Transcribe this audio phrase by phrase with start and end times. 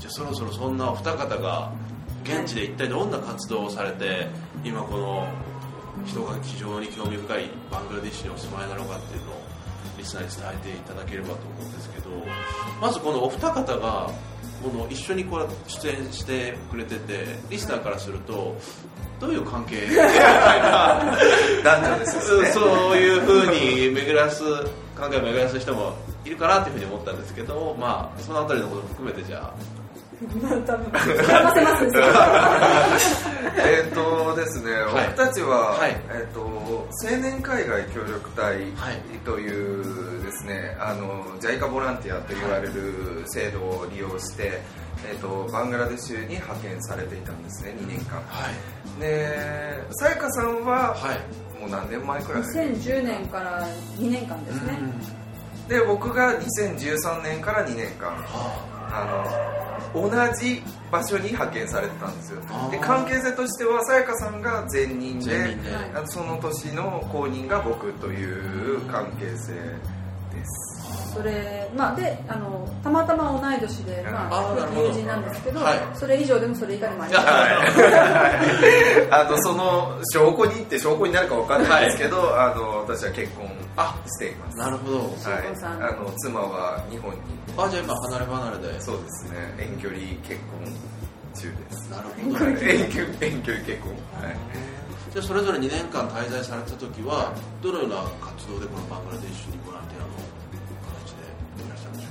[0.00, 1.70] じゃあそろそろそんなお二方が
[2.24, 4.26] 現地で一体どんな活動をされて
[4.64, 5.28] 今この
[6.06, 9.34] 人が非常に興味深いバングラディッシュにお住まいなのかっていうのを
[9.98, 12.10] リスナーに伝えていただければと思うんですけど
[12.80, 14.10] まずこのお二方が
[14.62, 18.56] この一緒にこう出演してくれててリスナーからすると
[19.18, 19.86] どういう関係？
[21.62, 23.50] 男女ですよねそういうふう
[23.90, 24.42] に巡らす
[24.96, 29.79] 考えを巡らす人もいるかなというふうに思ったんですけどまあそのあたりのことも含めてじゃあ
[30.20, 31.92] 膨ませますね
[33.56, 35.96] えっとですね、はい僕たちは、はい。
[36.10, 39.00] えっと青年海外協力隊はい。
[39.24, 44.60] というですね、あの JICA ボランティアと言われる制度を利用して、
[45.10, 48.20] えっとバングラデシュに派遣されていたんですね2年間。
[48.20, 49.00] はい。
[49.00, 51.58] でさやかさんは、はい。
[51.58, 53.66] もう何年前くらい2010年から
[53.98, 54.78] 2年間ですね、
[55.68, 58.12] で僕が2013年から2年間。
[58.92, 62.40] あの同じ場所に派遣されてたんですよ。
[62.70, 65.70] で関係性としてはさやかさんが前任で前任で。
[66.06, 70.80] その年の後任が僕という関係性です。
[71.12, 75.78] それまあであのたまたま同い年で、まあ友人なんですけど、はい。
[75.94, 77.26] それ以上でもそれ以下でもあります。
[79.10, 83.48] あとその証拠にって証拠になるかわかんないですけど、あの私は結婚
[84.06, 84.58] しています。
[84.58, 84.98] なるほど。
[84.98, 85.10] はい。
[85.46, 87.18] あの妻は日本に。
[87.56, 88.80] あじゃあ今離れ離れで。
[88.80, 89.54] そうですね。
[89.58, 90.66] 遠距離結婚
[91.34, 91.90] 中です。
[91.90, 92.58] なるほど遠
[92.90, 93.92] 距離遠距離結婚。
[94.20, 94.36] はい。
[95.12, 100.08] じゃあそれぞれ2年間滞在された時はどのような活動でこのバングラデシュにボランティアの
[101.02, 102.08] 形でいらっしゃるんでしょ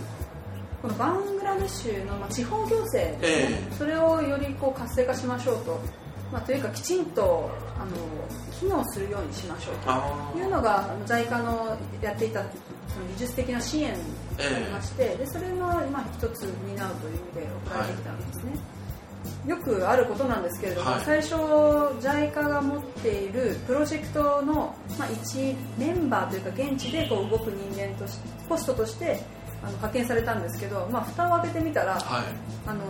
[0.81, 3.76] このバングラデシュの、まあ、地方行政ですね、ええ。
[3.76, 5.80] それをよりこう活性化しましょうと、
[6.31, 7.91] まあ、というかきちんとあの
[8.59, 9.75] 機能するようにしましょう
[10.34, 10.38] と。
[10.38, 13.94] いうのがあの JICA のやっていたその技術的な支援
[14.38, 18.53] でありまして、でそれのまあ一つ担うという意味で送られてきたんですね、
[19.47, 21.01] よくあることなんですけれども、はい。
[21.06, 28.17] 最初 JICA が持っているプロジェクトの、まあ、一メンバーというか現地でこう動く人間とし
[28.47, 29.22] ポストとして
[29.62, 32.24] あの派遣されたんですけど、まあ、蓋を開けてみたら、はい。
[32.68, 32.84] あの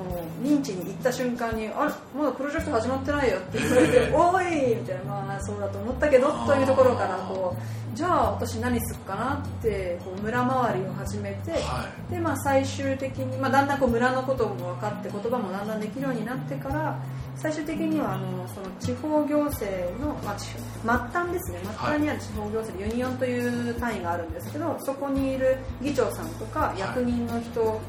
[0.44, 1.92] 認知に行った瞬間に「あれ？
[2.18, 16.98] まだプロジェクト始まってないよ」って言われて「おい!」みたいな「まあそうだと思ったけど」というところからこうじゃあ私何するかなってこう村回りを始めて、はでまあ、最終的に、まあ、だんだんこう村のことも分かって言葉もだんだんできるようになってから
[17.42, 21.60] 最終的にはあのその地方行政の、まあ、地末端ですね。
[21.64, 27.80] 末端にある地方行政でユニオンという単位があるんですけどそこにいる議長さんとか役人の人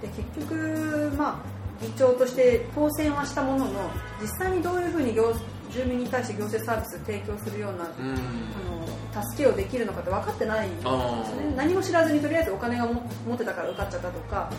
[0.00, 3.90] で結局、まあ、議長として当選はしたものの
[4.20, 5.34] 実際にどういうふうに行
[5.70, 8.14] 住民に対して行政サービスを提供するようなうん。
[8.14, 8.79] あの
[9.12, 10.68] 助けをできるのかって分かってない。
[10.68, 14.50] んですあね何も知らずにとりあえずお金がも持ってたから受かっちゃったとか、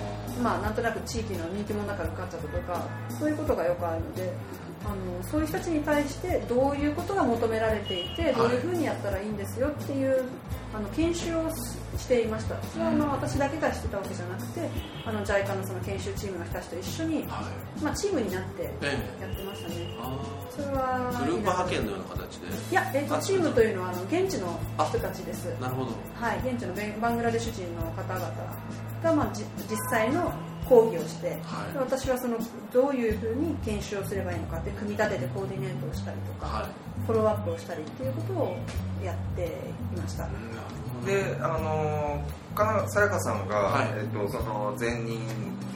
[0.41, 4.33] まあ、なんとなく地域の人気者だから受かっちゃったとかそういうことがよくあるので
[4.83, 10.23] あのそういう人たちに対してどういうことが求められていてどういうふうにやったらいいんですよっていう
[10.73, 12.55] あの研修をししていました。
[12.63, 14.61] それはあの私だけがしてたわけじゃなくて
[15.05, 17.83] あの JICA のその研修チームの人たちと一緒に、はい。
[17.83, 18.85] まあ、チームになってえ
[19.21, 19.75] やってましたね。
[19.99, 20.17] あ
[20.49, 22.47] それはーグループ派遣のような形で？
[22.71, 25.45] いや、えっと、チームというのはあの現地の人たちです。
[25.59, 25.91] なるほど。
[26.15, 28.31] はい、現地のベンバングラデシュ人の方々
[29.03, 30.33] が、まあ、じ実際の
[30.67, 31.73] 講義をして、はい。
[31.73, 32.37] で私はその
[32.71, 37.05] どういうふうに研修をすればいいのかって組み立ててコーディネートをしたりとか、はい。
[37.05, 38.57] フォローアップをしたりっていうことを
[39.03, 40.29] やっていました、
[41.05, 42.23] であの
[42.53, 43.89] かさやかさんが、はい。
[43.97, 45.19] えっと、その前任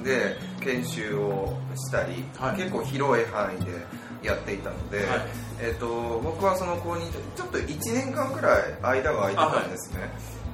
[0.03, 2.57] で研修をしたり、はい。
[2.57, 3.71] 結構広い範囲で
[4.21, 5.07] やっていたので、はい。
[5.61, 10.09] えっと、僕はその後任でちょっと1年間くらい間が空いてたんですね、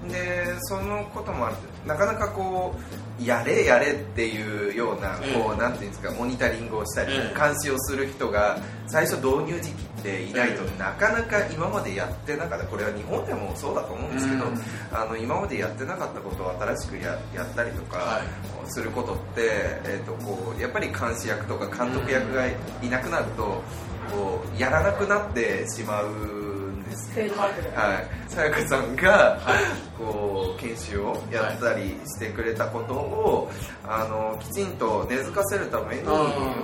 [0.09, 2.73] でそのこともあってなかなかこ
[3.19, 8.57] うやれやれっていうようなええこうなんていうんですかモニタリングをしたりええ監視をする人が
[8.87, 12.65] 最初導入時期っていないとええなかなか今までやってなかった。
[12.65, 14.61] これは日本でもそうだと思うんですけどうん。
[14.91, 18.71] あの今までやってなかったことを新しくややったりとかはい。
[18.71, 19.49] することって
[19.85, 22.55] えーとこうやっぱり監視役とか監督役がい
[22.89, 23.61] なくなると
[24.11, 26.40] こうやらなくなってしまう
[27.75, 29.39] はい、さやかさんが、
[29.97, 33.51] こう研修をやったりしてくれたことを、
[33.83, 36.07] あのきちんと根付かせるためにうん。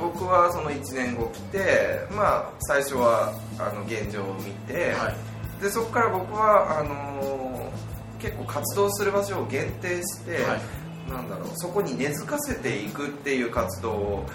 [0.02, 5.62] 僕はその1年後来て、まあ、最初はあの現状を見て、はい。
[5.62, 7.72] でそこから僕はあの
[8.20, 10.62] 結構活動する場所を限定して、はい。
[11.10, 14.26] なんだろうそこに根付かせていくっていう活動を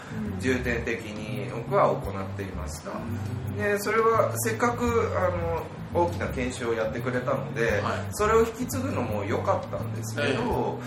[0.41, 2.93] 重点的に僕は行っていました。
[3.57, 4.87] でそれはせっかく
[5.17, 5.63] あの
[5.95, 8.07] 大きな研修をやってくれたので、はい。
[8.13, 10.79] それを引き継ぐのも良かったんですけど、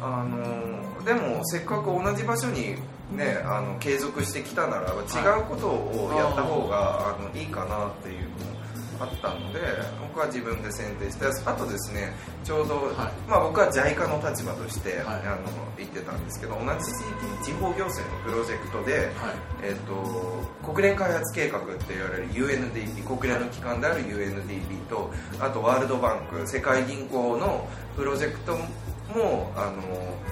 [0.00, 2.76] あのでもせっかく同じ場所に、
[3.12, 8.53] ね、あの継続してきたならば違うことをやった方が、あのいいかなっていうのも
[9.00, 9.60] あったので
[10.00, 12.12] 僕は自分で選定してあとですね
[12.44, 13.28] ちょうど、はい。
[13.28, 15.26] まあ、僕は JICA の立場として、はい。
[15.26, 19.10] あの言ってたんですけど同じ地域に地方行政のプロジェクトで、はい。
[19.62, 25.10] えっと国連開発計画って言われる UNDP 国連の機関である UNDP と
[25.40, 28.56] あとワールドバンク世界銀行のプロジェクト
[29.14, 29.82] もあの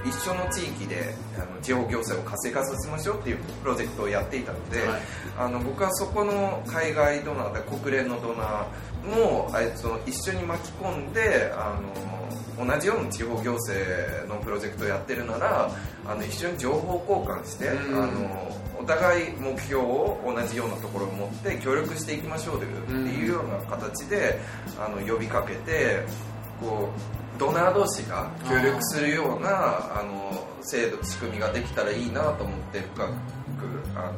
[0.05, 5.01] 一緒の地域であの地方行政を活性化させましょうっていうプロジェクトをやっていたので、はい。
[5.39, 11.79] あの僕はそこの海外ドナーで国連のドナーもあいつを一緒に巻き込んであ
[12.59, 15.71] の同じような地方行政のプロジェクトをやってるなら
[16.07, 18.03] あの一緒に情報交換して、うん。
[18.03, 23.09] あのお互い目標を同じようなところを持って協力していきましょうという,、うん。
[23.09, 24.41] いうような形で
[24.77, 26.03] あの呼びかけて
[26.61, 33.13] こうドナー同士が協力するようなあの制度仕組みができたらいいなと思って深く
[33.97, 34.13] あ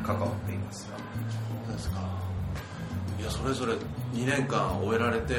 [0.00, 0.96] の関わっていました。
[1.66, 2.00] そうですか
[3.18, 3.74] いやそれぞれ
[4.14, 5.34] 2年間終えられて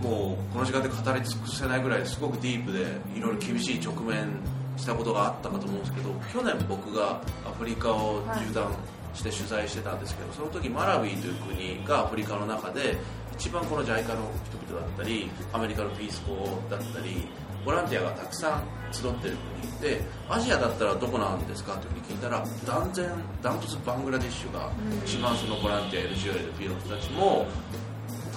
[0.00, 2.86] もうこの時間で語り尽くせないぐらいすごくディープで
[3.16, 4.38] いろいろ厳しい直面
[4.76, 8.72] したことがあったかと思うんですけど去年僕がアフリカを縦断
[9.14, 12.98] して取材してたんですけどその時マラウイという国がアフリカの中で
[13.38, 17.28] 一番この JICA の人々だったりアメリカのピースコだったり
[17.64, 19.36] ボランティアがたくさん集ってる
[19.80, 23.10] 国でアジアだったらどこなんですかというふうに聞いたら断然
[23.42, 24.70] ダントツバングラディッシュが
[25.04, 27.46] 一番そのボランティア NGO や LP の人たちも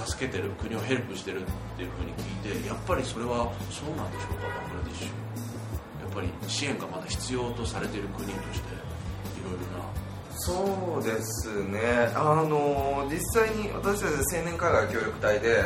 [0.06, 1.46] 助けてる国をヘルプしてるっ
[1.76, 5.08] ていうふうに聞いてやっぱりそれはそうなんでしょうかバングラディッシュ。
[5.08, 10.07] やっぱり支援がまだ必要とされている国としていろいろな
[10.38, 11.80] そうですね。
[12.16, 15.58] あの実際に私たち青年海外協力隊で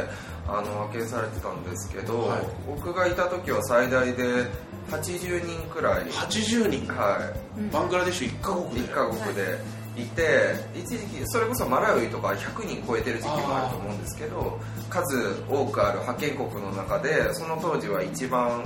[0.47, 2.41] あの派遣されてたんですけど、はい。
[2.67, 4.45] 僕がいた時は最大で
[4.89, 6.03] 80人くらい。
[6.05, 6.93] 80人。
[6.93, 7.71] はい。
[7.71, 8.79] バングラデシュ1カ国で。
[8.81, 14.57] 1カ国でいて一時期それこそマラウイとか100人超えてる時期もあると思うんですけど
[14.89, 18.63] 数多くある派遣国の中でその当時は一番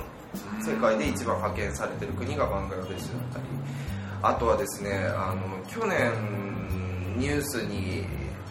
[0.62, 3.46] 世界で一番派遣されてる国がバングラデシュだったり
[4.22, 6.12] あとはですねあの去年
[7.18, 8.06] ニュースに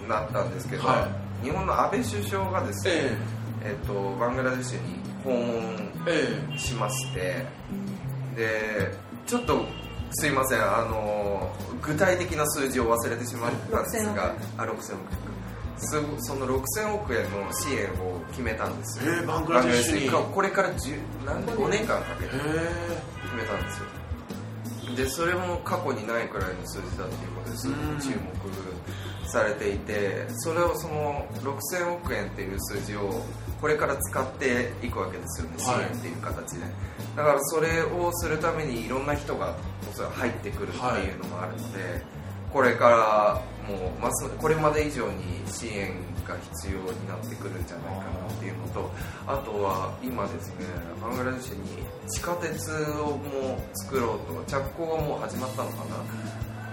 [0.09, 1.09] なったんですけど、は
[1.43, 3.19] 日本の安倍首相がですね、え
[3.65, 3.79] え。
[3.83, 6.59] っと、バングラデシュに訪問ええ。
[6.59, 7.45] しまして
[8.37, 8.95] で
[9.27, 9.65] ちょっと
[10.13, 15.35] すいませんあの具体的な数字を忘れてしまったんですがあ6000億円。
[15.77, 15.91] す
[16.21, 19.13] その6000億円の支援を決めたんですよ。
[19.13, 20.11] ええバングラデシュに。
[20.33, 24.04] これから10何5年間かけてへ決めたんですよ
[24.97, 27.69] でそれも過去にないくらいの数字だっていうことです。
[27.69, 33.23] ごく注目されていてそれをその6000億円っていう数字を
[33.61, 35.55] これから使っていくわけですよね。
[35.59, 35.83] 支はい。
[35.85, 36.61] 援っていう形で、
[37.17, 39.55] だからそれをするためにいろんな人が
[39.91, 42.03] おそらく入ってくるっていうのもあるので、
[42.53, 45.93] これからもうますこれまで以上に支援
[46.25, 48.91] が必要になってくるんじゃないかなっていうのと
[49.27, 50.67] あとは今ですね
[51.01, 56.03] バングラデシュに地下鉄をもう作ろうと着工がもう始まったのかな。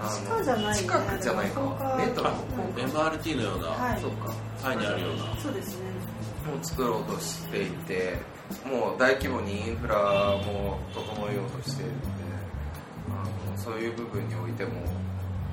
[0.09, 0.75] 地下じゃないね。
[0.75, 1.95] 近くじゃないか。
[1.95, 2.29] メトロ。
[2.29, 2.33] あ
[2.75, 4.01] MRT のような、はい。
[4.01, 4.33] そうか。
[4.59, 5.37] タイにあるような。
[5.37, 5.91] そうですね。
[6.45, 8.17] もう作ろうとしていて
[8.65, 9.95] もう大規模にインフラ
[10.37, 12.07] も整えようとしているので
[13.09, 14.71] あのそういう部分においても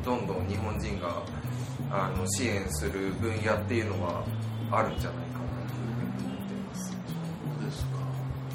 [0.04, 1.22] どんどん日本人が
[1.90, 4.24] あの支援する分野っていうのは
[4.70, 6.92] あるんじゃないかなというふうに思っています。
[7.60, 7.90] そうですか。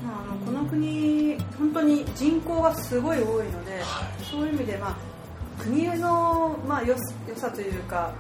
[0.06, 3.82] まあ、あのこの国本当に人口がすごい多いので、はい。
[4.24, 4.96] そういう意味で、まあ、
[5.64, 6.96] 国の、まあ、よ
[7.28, 8.14] 良さというか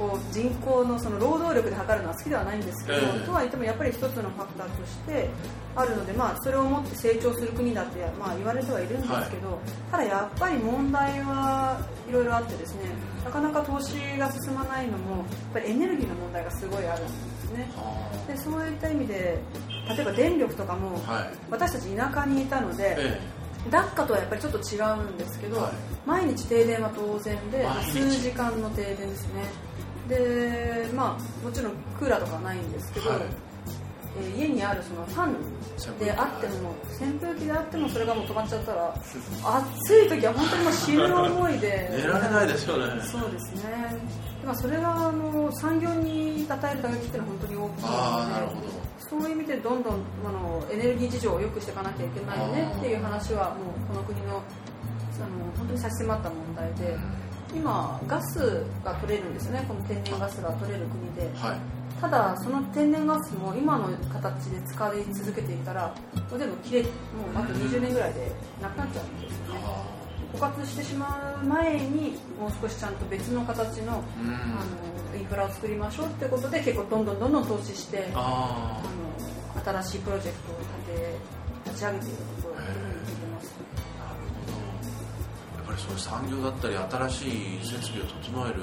[0.00, 5.28] こう人口のその労働力で測るのは好きではないんですけど、ええとは言ってもやっぱり一つのファクターとして
[5.76, 12.88] あるので、まあ、それをもって成長する国だって、まあ、言われてはいるんですけど、ただやっぱり問題はいろいろあってですね
[13.24, 17.70] なかなか投資が進まないのもやっぱりエネルギーの問題がすごいあるんですね。
[18.26, 19.38] でそういった意味で
[19.94, 21.30] 例えば電力とかも、はい。
[21.50, 23.20] 私たち田舎にいたので、え
[23.70, 25.72] ダッカとはやっぱりちょっと違うんですけど、はい。
[26.06, 29.44] 毎日停電は当然で数時間の停電ですね
[30.08, 33.18] でまあもちろんクーラーとかはないんですけど、はい。
[33.20, 33.50] えー
[34.36, 37.46] 家にあるそのファンであっても扇風機。
[37.46, 41.88] であってもそれがもう止まっちゃったら 暑い時は本当にもう死ぬ思いで。
[41.92, 43.00] え寝られないですよね。
[43.02, 43.96] そうですね。
[44.44, 48.60] まあそれがあの産業に与える打撃っていうのは本当に大きいのでああなるほど。
[48.98, 49.94] そういう意味でどんどん
[50.26, 54.42] あのエネルギー事情を良くしていかなきゃいけないよねっていう話はもうこの国の
[55.14, 56.96] その本当に差し迫った問題で
[57.54, 59.64] 今ガスが取れるんですね。
[59.66, 61.30] この天然ガスが取れる国で。
[61.38, 61.58] はい。
[62.00, 65.94] ただその天然ガスも今の形で使われ続けていたら
[66.30, 66.90] もう全部切れもう
[67.34, 69.60] あと20年ぐらいでなくなっちゃうんですよね。
[69.64, 69.84] あ
[70.32, 74.34] 枯渇してしまう前にもう少しちゃんと別の形のーうん。
[74.34, 74.38] あ
[75.12, 81.16] のインフラを作りましょうってことで結構どんどんどんどん投資してああの新しいプロジェクトを立て
[81.66, 82.16] 立ち上げている
[85.98, 88.62] そういう産業だったり新しい設備を整える。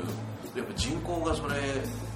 [0.56, 1.56] やっぱ人口がそれ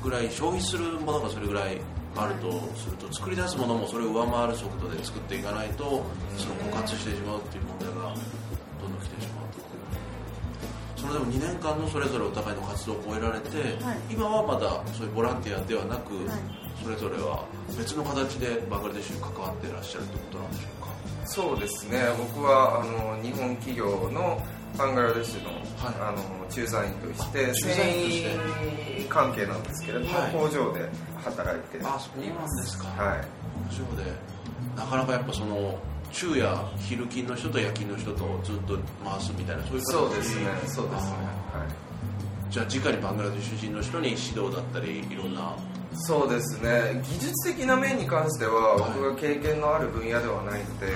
[0.01, 1.79] ぐらい消費するものがそれぐらい
[2.15, 6.03] あるとすると作り出すものもそれを上回る速度で作っていかないと
[6.37, 7.93] その枯渇してしまうっていう問題が
[8.81, 9.61] どんどん来てしまうと
[11.01, 13.97] それでも2年間のそれぞれお互いの活動を終えられて、はい。
[14.09, 16.25] 今はまだそういうボランティアではなく、はい。
[16.83, 17.45] それぞれは
[17.77, 20.91] 別の形でバングラデシュに関わっていらっしゃるということなんでしょうか？
[21.27, 22.01] そうですね。
[22.17, 24.41] 僕はあの日本企業の
[24.81, 25.61] バングラデシュの,、はい。
[26.01, 28.29] あの駐在員として駐繊在員として。
[29.01, 30.31] 維関係なんですけれども、はい。
[30.31, 30.89] 工場で
[31.23, 31.77] 働いて。
[31.77, 32.87] いあそうなんですか。
[32.87, 33.27] はい。
[33.69, 34.11] 工場で。
[34.75, 35.77] なかなかやっぱその
[36.11, 40.45] 昼夜昼勤の人と夜勤の人とずっと回すみたいなそういう形そうですね。
[40.65, 41.15] そうですね。
[41.53, 41.67] あはい。
[42.49, 45.55] じゃあ直にバングラデシュ人の人に指導だったりいろんな。
[45.93, 47.01] そうですね。
[47.03, 48.91] 技術的な面に関してははい。
[48.95, 50.87] 僕が経験のある分野ではないので、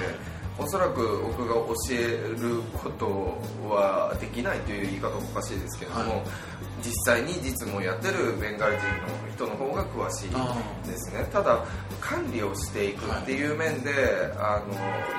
[0.57, 6.21] おそらく僕が教えることはできないという言い方もおかしいですけれども、はい。
[6.83, 11.27] 実際に実務をやってるベンガル人の人の方が詳しいあですね。
[11.31, 11.65] ただ
[12.00, 13.91] 管理をしていくっていう面で、
[14.38, 14.74] あの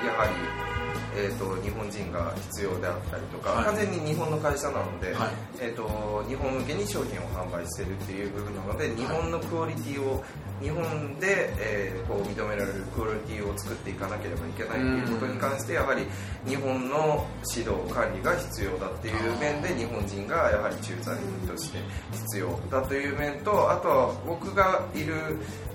[0.05, 0.76] やはり、
[1.15, 3.65] えー、と日本人が必要であったりとか、はい。
[3.65, 5.29] 完全に日本の会社なので、はい。
[5.59, 10.23] えー、と日本向けに商品を販売しているっていう部分なので日本のクオリティを
[10.61, 16.05] 日本で、えーこう認められるクオリティを作っていかなければいけないっていうことに関してやはり
[16.47, 21.79] 日本の指導管理が必要だっていう面で日本人がやはり駐在員として
[22.11, 25.13] 必要だという面とあとは僕がいる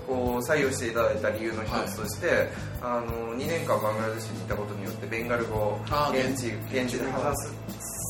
[0.07, 2.49] こう採用していただいた理由の一つとして、
[2.83, 5.79] あの2年間バングラデシュにいたことによってベンガル語
[6.11, 6.99] 現地現地。
[6.99, 7.53] で話す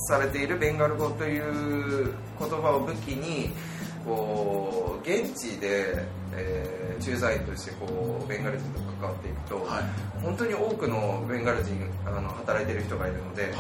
[0.10, 3.52] されているベンガル語という言葉を武器に
[4.04, 9.84] こう現地で、えー駐在員としてこうベンガル人と関わっていくと、はい。
[10.24, 11.76] 本当に多くのベンガル人
[12.06, 13.54] あの働いている人がいるので、はい。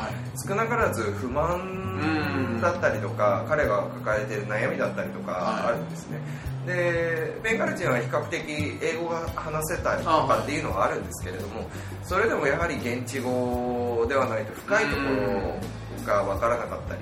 [0.47, 5.65] 少なからず不満だったりとか彼が抱えている悩みだったりとかはい。
[5.67, 6.19] あるんですね、
[6.65, 8.41] でベンガル人は比較的
[8.81, 11.67] 英語が話せたりとかっていうのはあるんですけれども
[12.03, 17.01] それでもやはり現地語ではないと深いところが分からなかったり、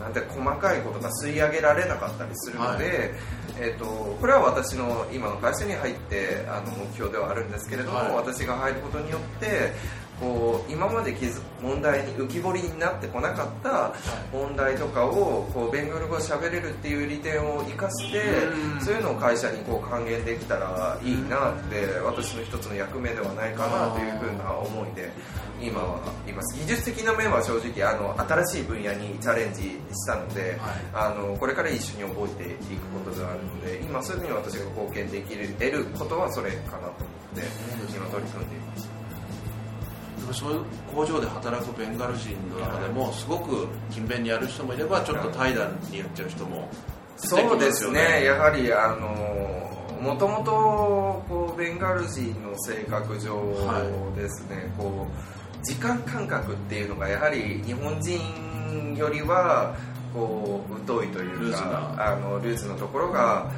[0.00, 3.10] なんて細かいことが吸い上げられなかったりするので、はい。
[3.56, 3.84] えー、と
[4.20, 8.14] これは私の今の会社に入ってあの目標ではあるんですけれども、はい。
[8.14, 9.72] 私が入ることによって
[10.24, 13.92] こう今まで気づ問題に浮き彫りになってこなかった
[14.32, 18.80] 問題とかをこうベンガル語を喋れるっていう利点を生かしてうん。
[18.80, 25.10] そういうのを会社にこう還元できたらいいなって私の一つの役目ではないかなというふうな思いで
[25.60, 26.58] 今はいます。
[26.58, 29.62] 技術的な面は正直あの新しい分野にチャレンジ
[29.92, 30.58] したので、
[30.92, 36.90] あのこれから一緒に覚えていくことがあるので今すぐに私が貢献できる得ることはそれかなと思っ
[37.36, 37.42] て
[37.96, 38.88] 今取り組んでいます。
[38.88, 38.93] でも
[40.32, 40.60] そういう
[40.94, 46.68] 工場で働くベンガル人の中でもすごく勤勉にやる人もいればちょっと怠惰にやっちゃう人も
[47.16, 48.24] そうですね。
[48.24, 59.74] やはりあのもともとこうベンガル人の性格上ですね、こう時間感覚っていうのがやはり日本人よりは
[60.12, 62.12] こう疎いというルーズかな。
[62.12, 63.50] あのルーズなところが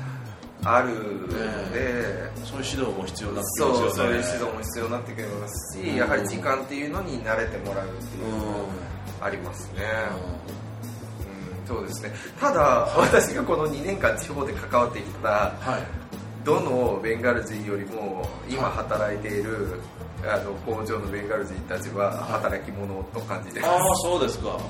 [0.67, 3.93] あるので、そういう指導も必要になってきそうますよね。
[3.93, 5.79] そういう指導も必要になってくるます。
[5.79, 8.69] し、やはり時間っていうのに慣れてもらうっていうのも
[9.21, 9.83] ありますね、
[11.67, 11.77] うん。
[11.77, 12.13] そうですね。
[12.41, 12.61] ただ
[12.97, 16.07] 私がこの2年間地方で関わってきたはい。
[16.45, 19.81] どのベンガル人よりも今働いている
[20.25, 24.51] あの工場のベンガル人たちは働き者と感じてます、ああそうですか。
[24.51, 24.61] はい、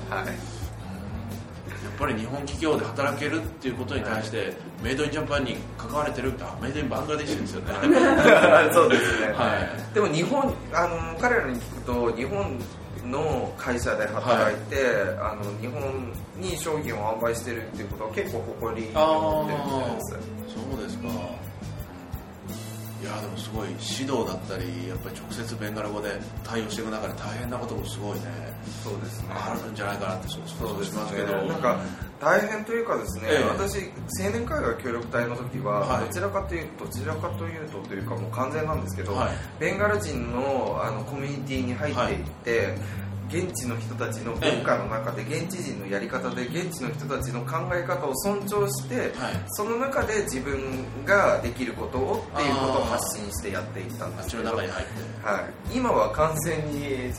[1.97, 7.73] ぱり日本企業で働けるっていうことに対して、メイドインジャパンに関われてるあメイドインバングラデシュですよね。
[8.73, 9.57] そうですね、は
[9.91, 9.93] い。
[9.93, 12.59] でも日本あの彼らに聞くと日本
[13.05, 14.77] の会社で働いて、
[15.19, 20.37] あの日本に商品を販売してるっていうことは結構誇りに思ってるみたいです。
[20.53, 21.07] そうですか。
[21.07, 21.11] い
[23.17, 29.29] やでもすごい指導だったりやっぱり直接ベンガル語で対応していく中で大変なこともすごいねそうですね。
[29.31, 31.33] あるんじゃないかなってそうそうですしますけど。
[31.43, 31.79] なんか
[32.19, 33.43] 大変というかですね、ええ。
[33.47, 33.77] 私
[34.23, 36.05] 青年海外協力隊の時は、はい。
[36.07, 39.29] どちらかというとどちらかというとというかもう完全なんですけど、はい。
[39.59, 42.77] ベンガル人のあのコミュニティに入っていって、
[43.29, 49.35] 現地の人たちの文化の中で現地人のやり方で現地の人たちの考え方を尊重して、はい。
[49.49, 54.55] その中で自分ができることをっていうことを発信してやっていったんですけど
[55.23, 57.13] はい、今は完全に違っ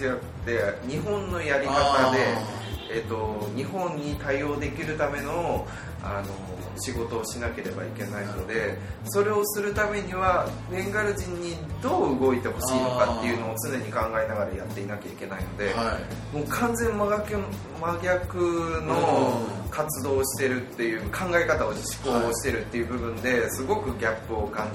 [0.44, 1.72] て日本のやり方
[2.12, 2.57] であ、
[2.90, 5.66] えっと日本に対応できるための
[6.02, 15.98] あの仕事をしなければいけないのでそれをするためにはベンガル人にどう動いてほしいのかっていうのを常に考えながらやっていなきゃいけないので、は
[16.32, 16.36] い。
[16.36, 17.36] もう完全真逆
[17.80, 24.68] 真逆の活動をしてるっていう考え方を思考をしてるっていう部分ですごくギャップを感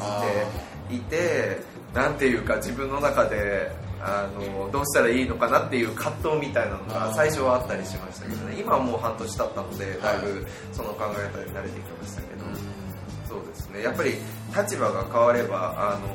[0.89, 1.61] じていて
[1.93, 3.71] なんていうか自分の中で
[4.05, 8.59] あのどうしたらいいのかなっていう葛藤みたいなのが最初はあったりしましたけどね。
[8.59, 12.43] 今はもう半年経ったのでだいぶその考え方に慣れてきましたけど。
[13.29, 13.81] そうですね。
[13.81, 14.15] やっぱり
[14.55, 16.07] 立場が変わればあの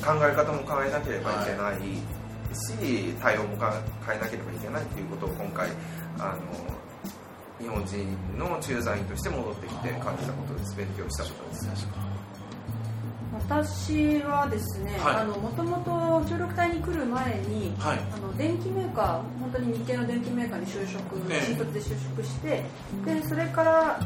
[0.00, 1.78] 考え方も変えなければいけない
[2.54, 3.74] し対応もか
[4.06, 5.68] 変えなければいけないっていうことを今回
[6.18, 6.74] あの
[7.58, 11.24] 日本人の駐在員として戻ってきて感じたことです勉強した。
[11.24, 12.03] ことです
[13.34, 15.16] 私はですね、はい。
[15.16, 17.98] あのもともと協力隊に来る前に、はい。
[18.12, 19.06] あの電機メーカー
[19.40, 21.42] 本当に日系の電機メーカーに就職ええ。
[21.42, 22.62] 新卒で就職して
[23.04, 24.00] でそれから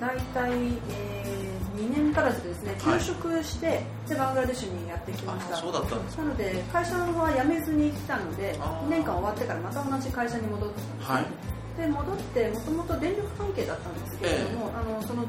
[0.00, 0.52] 大体、
[0.90, 2.98] えー、2年足らずでですねはい。
[2.98, 5.54] 休職して、でバングラデシュにやってきました。
[5.56, 8.86] あそうだったんですなので会社の方は辞めずに来たのであー。
[8.86, 15.24] 2年間終わってからまた同じ会社に戻ってきたんですね、はいで戻ってもともと電力関係だったんですけれども、あのその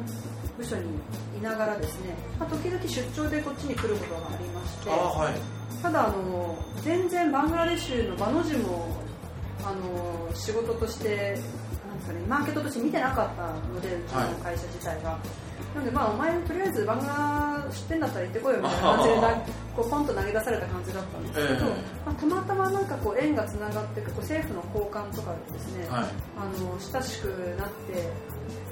[0.58, 0.84] 部署に
[1.38, 5.34] いながらですね、まあ、時々出張でこっちに来ることがありましてあはい。
[5.82, 8.88] ただあの全然バングラデシュのバの字も
[9.64, 11.40] あの仕事として
[11.88, 15.18] なんですか、ね、マーケットとして見てなかったのでうちの会社自体が。
[15.76, 19.28] なのでまあお前とりあえずバングラ知ってんだったら行ってこいよみたいな感じでな
[19.76, 21.60] こうポンと投げ出された感じだったんですけど、ええ。
[22.06, 26.06] まあ、たまたまなんかこう縁がつながってこう政府の高官とかでですね、はい
[26.38, 27.26] あの親しく
[27.60, 28.10] なって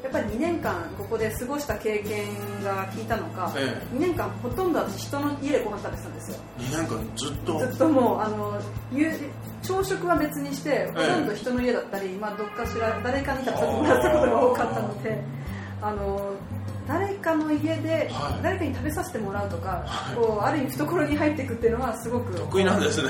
[0.03, 2.27] やっぱり2年間ここで過ごした経験
[2.63, 6.37] が効いたのか、え2年間ほとんど私人の家でご飯食べてたんですよ。
[6.59, 7.59] 2年間ずっと？
[7.59, 8.61] ずっともうあの
[8.93, 9.11] 夕
[9.61, 15.23] 朝食は別にしてほとんど人の家だったり、まあ、どっかしら誰かに食べさせてもらったことが多かったので
[15.81, 16.33] あの
[16.87, 18.43] 誰かの家ではい。
[18.43, 23.09] 誰かに食べさせてもらうとか、こうある意味懐に入っていくっていうのはすごく得意なんですね。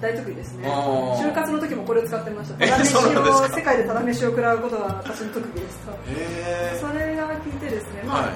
[0.00, 0.68] 大得意ですね。
[0.68, 2.64] 就活の時もこれを使ってました。
[2.64, 5.92] えただ飯を世界でただ飯を食らうことは私の特技ですと。
[6.08, 8.30] へそれが聞いてですね、まあはい。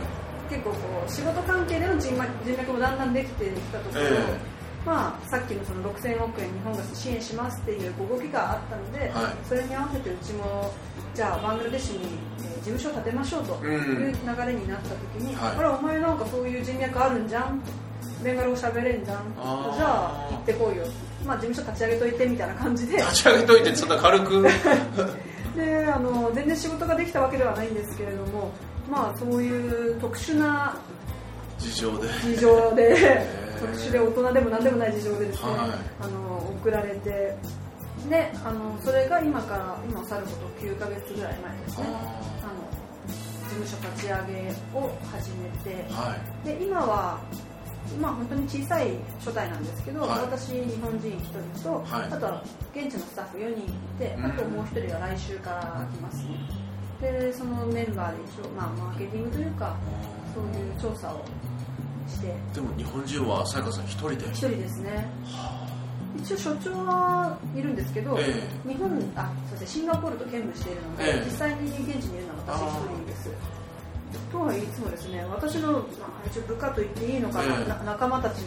[0.49, 4.07] 結構こう仕事関係での人脈人脈もだんだんできてきたところ、え
[4.53, 4.56] え
[4.87, 9.35] まあ、さっきのその6000億円日本が支援しますっていう動きがあったので、はい。
[9.49, 10.73] それに合わせてうちも
[11.13, 12.05] じゃあバングラデシュに、
[12.39, 14.11] えー事務所を建てましょうとうんいう流
[14.45, 15.57] れになった時に、はい。
[15.57, 17.63] あらお前なんかそういう人脈あるんじゃん
[18.25, 20.85] ベンガル語喋れんじゃんじゃあ行ってこいよ、
[21.25, 22.97] まあ、事務所立ち上げといてみたいな感じで。
[22.97, 24.43] 立ち上げといてそんな軽く。
[25.55, 28.51] であの全然仕事ができたわけではないんですけれども、
[28.91, 30.77] まあ、そういう特殊な
[31.59, 32.09] 事情で。
[32.35, 32.97] 事情で
[33.43, 35.71] ー特殊で大人でも何でもない事情でですね、はい。
[36.01, 37.37] あの送られて
[38.09, 41.87] であのそれが今から今去ること9ヶ月ぐらい前ですね。
[41.87, 46.47] あの事務所立ち上げを始めてはい。
[46.47, 47.21] で今は
[48.01, 48.91] まあ本当に小さい
[49.21, 50.21] 初代なんですけど、はい。
[50.23, 51.21] 私日本人1
[51.55, 52.13] 人と、はい。
[52.13, 52.43] あとは
[52.75, 54.27] 現地のスタッフ4人いて、うん。
[54.27, 56.25] あともう1人が来週から来ます。
[56.25, 56.67] ね
[57.01, 59.77] でそのメンバーで一応、まあ、マーケティングというか
[60.35, 61.25] そういう調査を
[62.09, 62.35] して。
[62.55, 65.09] でも日本人はさやかさん一人で？1人ですね。
[66.19, 69.81] 一応所長はいるんですけど、え日本あそうですね。
[69.81, 71.25] シンガポールと兼務しているので、ええ。
[71.25, 73.31] 実際に現地にいるのは私一人です。
[74.31, 75.83] とは言いつもですね私の、まあ、
[76.29, 78.47] 一応部下と言っていいのかな、仲間たちの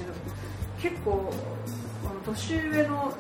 [0.82, 1.32] 結構
[2.04, 3.14] あの年上の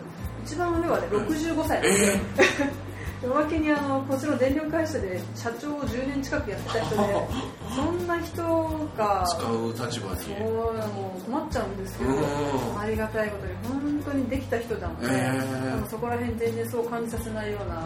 [0.46, 1.92] 一番上はね65歳なん
[3.22, 7.28] おまけにあのこちらの電力会社で社長を10年近くやってた人で
[7.76, 12.80] そんな人が使う立場にそうもう困っちゃうんですけどうん。
[12.80, 15.76] ありがたいことに本当にできた人なので、へー。
[15.76, 17.86] でもそこら辺全然そう感じさせないような、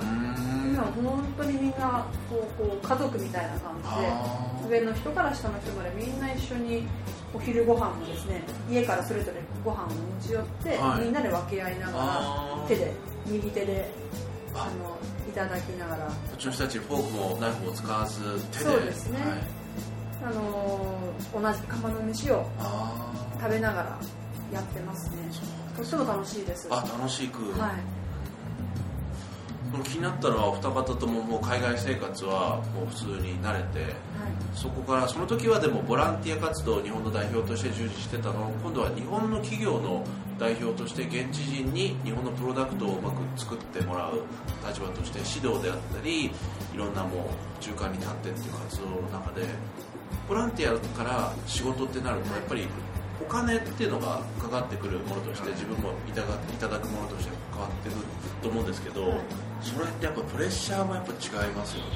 [0.72, 6.88] 今本当にみんなこうこう家族みたいな感あじで上の人から下の人までみんな一緒に
[7.34, 11.06] お昼ご飯もですね家からそれぞれご飯を持ち寄って、はい。
[11.06, 12.94] みんなで分け合いながら手で
[13.26, 13.90] 右手で
[14.56, 15.03] ああのい
[15.34, 16.06] ただきながら。
[16.06, 18.66] こっちの人たちフォークもナイフも使わず手で。
[18.66, 19.20] そうですね。
[19.20, 24.00] はい、あの同じ釜の飯をあ食べながら
[24.52, 25.18] やってますね。
[25.76, 26.68] とっても楽しいです。
[26.70, 28.03] ーあ楽しく、はい
[29.80, 33.94] 気になったのはお二方とももう海外生活はもう普通に慣れてはい。
[34.54, 40.06] そこからその時はでもボランティア活動を日本の代表として従事してたのを今度は日本の企業の
[40.40, 44.22] 代表として現地人に日本のプロダクトをうまく作ってもらう
[44.68, 46.32] 立場として指導であったりい
[46.76, 49.48] ろんなもう中間に立ってっていう活動の中で
[50.28, 52.68] ボランティアから仕事ってなるとやっぱり
[53.24, 58.06] お金っていうのがかかってくるものとして自分もいただいただくものとして変わってくる
[58.42, 59.20] と思うんですけど、はい。
[59.62, 61.90] それってやっぱプレッシャーもやっぱ違いますよね。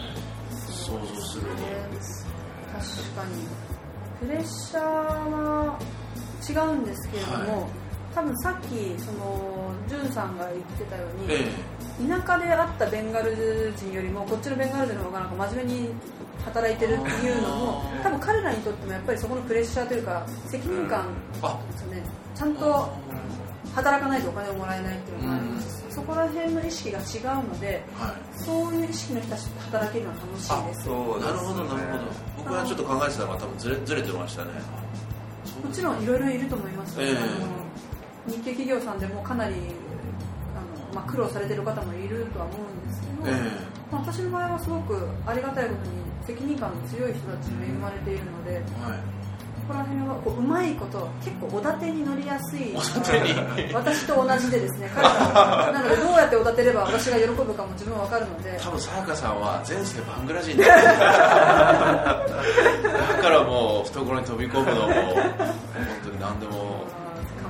[0.52, 1.58] 想像するに。
[2.72, 3.48] 確かに。
[4.20, 5.80] プレッシャーは
[6.50, 7.88] 違うんですけれども、はい。
[8.16, 8.68] 多分さっき
[9.00, 11.52] そのジュンさんが言ってたように、え
[12.08, 15.90] 田舎で会ったベンガル人よりもこっちのベンガル人の方がなんか真面目に
[16.48, 21.08] 働いてるっていうのも多分彼らにとってもやっぱりそこのプレッシャーというか責任感
[21.42, 21.60] あ。
[21.72, 22.04] ですよね。
[22.36, 22.90] ちゃんと
[23.76, 25.80] 働かないとお金をもらえないっていうのがあります。
[25.80, 28.40] しそこら辺の意識が違うのではい。
[28.40, 30.86] そういう意識の人たちと働けるのは楽しいです。
[30.86, 31.20] そう。
[31.20, 32.04] なるほどなるほど。
[32.38, 34.52] 僕はちょっと考えてたのが多分ずれずれてましたね。
[35.64, 37.18] もちろんいろいろいると思います、ええ。
[37.18, 43.78] あの日系企業さんでもかなりあの、まあ、苦労されてる方もいるとは思うんですけど、え。
[43.92, 49.00] まあ、私の場合はすごくありがたいことに責任感の強い人たちに恵まれているのでえはい。
[49.68, 53.74] ここら辺はこううまいこと結構おだてに乗りやすいおだてに。
[53.74, 58.58] 私と同じでですね彼らなのでどうやっておだてれば私が喜ぶかも自分は分かるので。
[58.62, 60.68] 多分さやかさんは前世バングラ人だ。
[60.68, 60.74] だ
[63.22, 64.96] からもう懐に飛び込むのも本
[66.04, 66.86] 当に何でも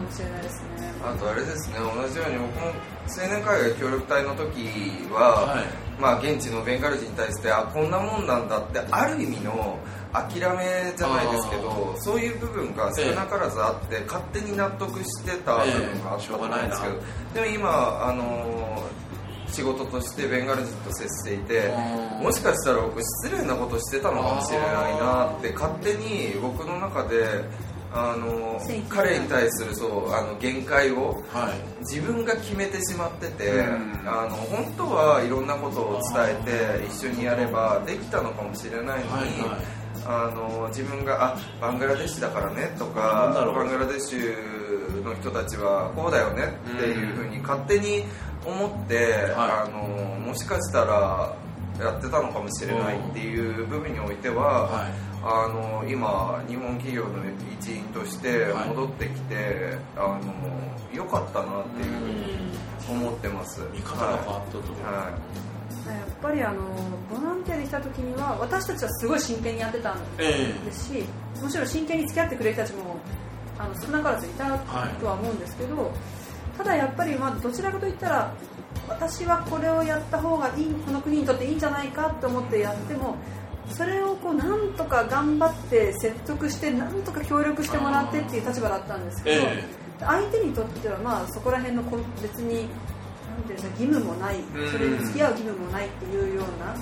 [0.08, 0.94] もしれないですね。
[1.04, 2.72] あとあれですね同じように僕も
[3.08, 4.70] 青年海外協力隊の時
[5.12, 5.88] は、はい。
[6.00, 9.80] まあ、現地のベンガル人に対してあこんなもんなんだってある意味の
[10.14, 16.96] 諦めじゃないですけどそういう部分が少なからずあって、勝手に納得してた部分があったと思うんですけど、
[17.34, 18.84] でも今あの
[19.50, 21.74] 仕事としてベンガル人と接していて
[22.22, 27.44] もしかしたら僕失礼なことしてたのかもしれないなって勝手に僕の中で
[27.94, 31.78] あの彼に対するそうあの限界をはい。
[31.80, 34.04] 自分が決めてしまってて、うん。
[34.06, 39.88] あの本当はいろんなことを伝えて一緒にやればできたのかもしれないのに、はいはい。
[40.06, 48.04] あの自分があバングラデシュだからねとかバングラデシュの人たちはこうだよねっていうふうに勝手に
[48.46, 49.82] 思って、はあの
[50.20, 51.36] もしかしたら
[51.80, 54.92] やってたのかもしれないっていう部分においては、はい。
[55.24, 57.24] あの今日本企業の
[57.60, 60.22] 一員として戻ってきて、あの
[60.94, 61.98] 良かったなっていう
[62.90, 63.62] 思ってます。
[63.74, 64.60] 見方が変わったと。
[64.60, 64.94] 思う、はい。
[65.90, 65.98] はい。
[65.98, 66.62] やっぱりあの
[67.10, 71.04] ボランティアで来た時には私たちはすごい真剣にやってたんえですし
[71.42, 72.98] もちろん真剣に付き合ってくれる人たちも
[73.58, 74.58] あの少なからずいた
[75.00, 75.92] とは思うんですけど、
[76.58, 78.34] ただやっぱりまあどちらかといったら
[78.88, 83.16] 私はこれをやった方がいいこの国にとっていいんじゃないかと思ってやっても
[83.70, 89.64] それをこうなんとか頑張って説得してなんとか協力してもらってっていう立場だったんですけど、え
[90.00, 92.70] 相手にとってはまあそこら辺のこ別になんていう
[93.44, 94.72] んですか義務もないうん。
[94.72, 96.76] それに付き合う義務もないっていうような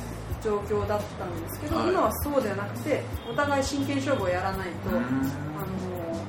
[0.44, 1.90] 状況だったんですけど、はい。
[1.90, 4.98] 今はそうではなくてお互い真剣勝負をやらないと、うん。
[4.98, 5.06] あの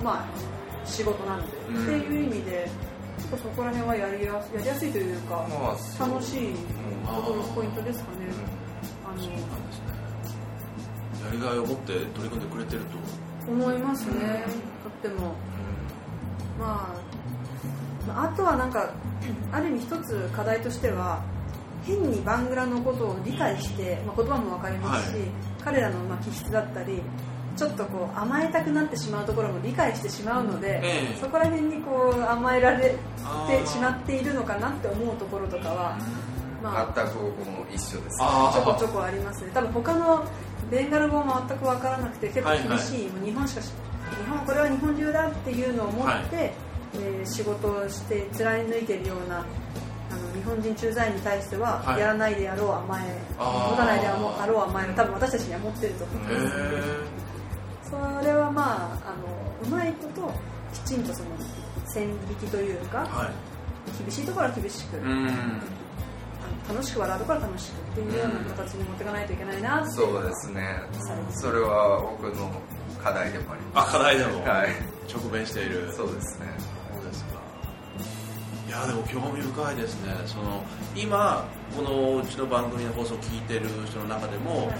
[0.02, 1.82] まあ仕事なので、うん。
[1.82, 2.68] っていう意味で
[3.18, 6.52] ちょっとそこら辺はやりややりやすいというか、まあ楽しい
[7.07, 8.29] ところポイントですかね。
[9.05, 9.29] あのね。
[11.24, 13.50] やりがいを持って取り組んでくれてると。
[13.50, 14.44] 思いますね、
[14.83, 15.35] とっても。
[16.59, 16.94] ま
[18.07, 18.92] あ、まああとはなんか
[19.52, 21.22] ある意味一つ課題としては
[21.85, 25.29] 変にバングラのことを理解して、まあ、言葉も分かりますし、はい。
[25.64, 27.02] 彼らのまあ気質だったり
[27.57, 31.19] ちょっとこう甘えたくなってしまうところも理解してしまうので、ええ。
[31.21, 32.95] そこら辺にこう甘えられ
[33.49, 35.99] てしまっているのかなって思うところとかは、
[36.62, 38.19] まあ、全く僕も一緒です。
[38.21, 39.51] あちょこちょこありますね。
[39.55, 40.25] 多分他の
[40.71, 43.73] ベンガル語も全く分からなくて結構厳しい、もう日本しかし
[44.23, 46.53] 日本これは日本流だっていうのを持って、はい。
[46.95, 49.45] えー仕事をして貫いているようなあの
[50.35, 52.01] 日本人駐在員に対しては、はい。
[52.01, 57.25] やらないでやろう甘え持たないであろう甘えを多分私たちには持ってると思うんへです
[57.88, 57.96] そ
[58.27, 60.33] れはまああのうまいこと
[60.75, 61.29] きちんとその
[61.87, 63.33] 線引きというか、ーはい。
[64.03, 64.96] 厳しいところは厳しく、
[66.68, 70.81] 楽しく笑うところは楽しくっていうような形に持っていかないといけないなっていうそうですね。
[71.31, 72.51] それは僕の
[73.03, 74.42] 課題でもありまあ課題でも？
[74.42, 74.70] すはい。
[75.09, 75.92] 直面している。
[75.94, 76.46] そうですね。
[76.92, 77.40] そうですか。
[78.66, 80.12] いやでも興味深いですね。
[80.27, 80.64] その
[80.96, 81.46] 今
[81.77, 84.72] このうちの番組の放送を聞いてる人の中でも、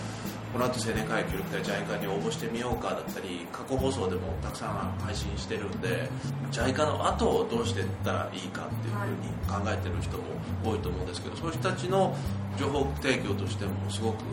[0.57, 6.09] この後青年会協力隊 JICA に応募してみようかだったり過去放送でもたくさん配信してるんで
[6.51, 10.25] JICA の後をどうしていったらいいかっていうふうに考えてる人も
[10.65, 12.17] 多いと思うんですけどそういう人たちの
[12.57, 14.25] 情報提供としてもすごく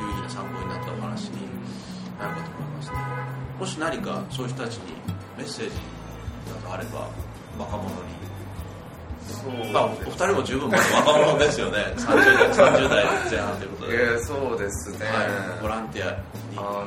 [0.00, 1.36] 有意義な参考になったお話に
[2.18, 2.96] なるかと思いますね。
[3.60, 4.94] もし何かそういう人たちに
[5.36, 5.72] メッセージ
[6.48, 7.10] などあれば
[7.58, 8.29] 若者に
[9.72, 11.78] まあ、お二人も十分若者ですよね。
[11.96, 16.16] 30代 ,30 代前半ということで、えーそうですね、はい、ボランティアに。
[16.56, 16.86] あの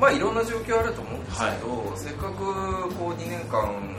[0.00, 2.36] まあいろんな状況あると思うんですけど、せっかく
[2.94, 3.96] こう2年間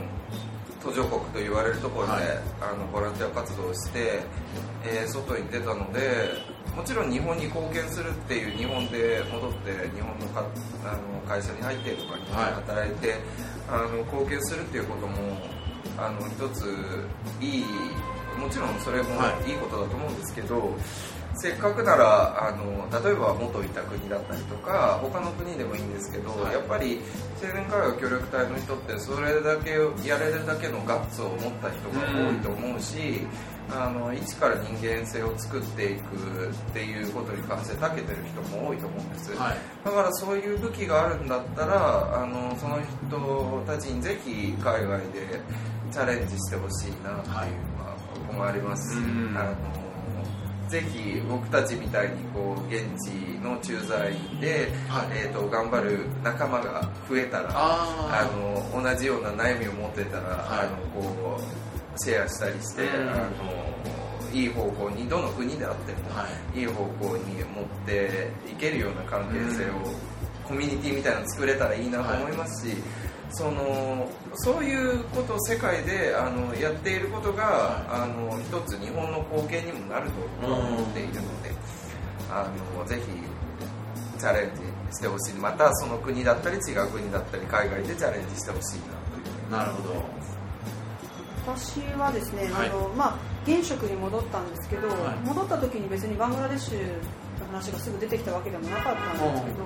[0.82, 2.22] 途上国と言われるところで、はい。
[2.60, 4.20] あのボランティア活動をして、
[4.84, 10.44] えー外に出たのでもちろん日本に貢献するっていう日本で戻って日本のか
[10.84, 13.14] あの会社に入ってとか日本で働いて、
[13.70, 15.14] あの貢献するっていうことも
[15.98, 16.66] あの一つ
[17.40, 17.64] いい
[18.38, 20.74] もちろんそれもはいいいことだと思うんですけど、
[21.36, 26.52] せっかくならあの例えば元いた国だったりとか他の国でもいいんですけど、はい。
[26.52, 27.00] やっぱり
[27.42, 29.70] 青年海外協力隊の人ってそれだけ
[30.06, 33.26] やれるだけのガッツを持った人が多いと思うし、
[33.70, 39.56] あの一から人間性を作っていくっていうことに関して長けてる人も多いと思うんです、はい。
[39.84, 42.78] だからそういう武器があるんだったらあのその
[43.08, 45.40] 人たちにぜひ海外で
[45.94, 47.34] チャレンジしてほしいなっていう
[47.78, 48.94] のは僕もあります。
[48.94, 49.38] し、うん。
[49.38, 49.54] あの
[50.68, 55.08] ぜひ僕たちみたいにこう現地の駐在員で、はい。
[55.12, 60.66] えー、と頑張る仲間が増えたらああの同じような悩みを持ってたら、はい。
[60.66, 63.10] あのこうシェアしたりして、うん。
[63.10, 66.26] あのいい方向にどの国であっても、、は
[66.56, 66.60] い。
[66.60, 69.94] い方向に持っていけるような関係性を、
[70.42, 72.74] コミュニティみたいなの作れたらいいなと思いますし、
[73.36, 81.50] そのそういうことを世界であのやっていることが、あの一つ日本の貢献にもなると思っているので、
[82.30, 83.02] あのぜひ
[84.20, 84.62] チャレンジ
[84.96, 85.34] してほしい。
[85.34, 88.78] またその国だったり違う国だったり海外でチャレンジしてほしい
[89.50, 89.64] なという。
[89.64, 89.94] なるほど。
[91.56, 92.70] 私はですね、はい。
[92.70, 95.26] あのまあ、現職に戻ったんですけど、はい。
[95.26, 96.76] 戻った時に別にバングラデシュ
[97.40, 99.64] の話がすぐ出てきたわけでもなかったんですけど、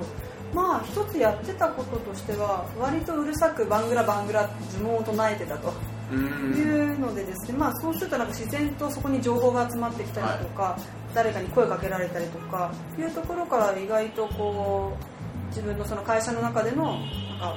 [0.54, 5.72] まあ一つやってたこととしては割とうるさくバングラバングラって呪文を唱えてたと。
[6.10, 6.54] うん。
[6.54, 10.78] いうのでですね、まあ、そうするとなんか自然とそこに情報が集まってきたりとか、
[11.14, 17.00] 誰かに声かけられたりとかいうところから意外とこう自分のその会社の中でのなん
[17.40, 17.56] か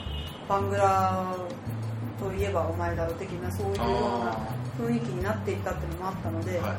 [0.50, 1.36] バングラ
[2.20, 3.88] といえばお前だろ的なそういうよう
[4.26, 4.38] な
[4.80, 6.76] 雰囲気になっていったっていうのもあったので、はい。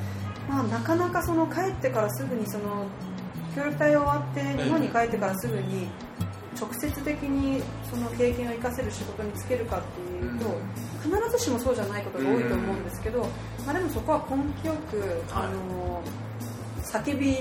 [0.49, 2.87] まあ、なかなかその帰ってからすぐにその
[3.55, 5.89] 協力隊終わって日本に帰ってからすぐに
[6.59, 10.47] 直接的にその経験を生かせる仕事に就けるかっていうと
[11.03, 13.27] 必ずしもそうじゃないことが多いと思うんですけど、
[13.67, 14.99] まあ、でもそこは根気よく、
[15.33, 15.47] はい。
[15.47, 16.03] あの
[16.83, 17.39] 叫び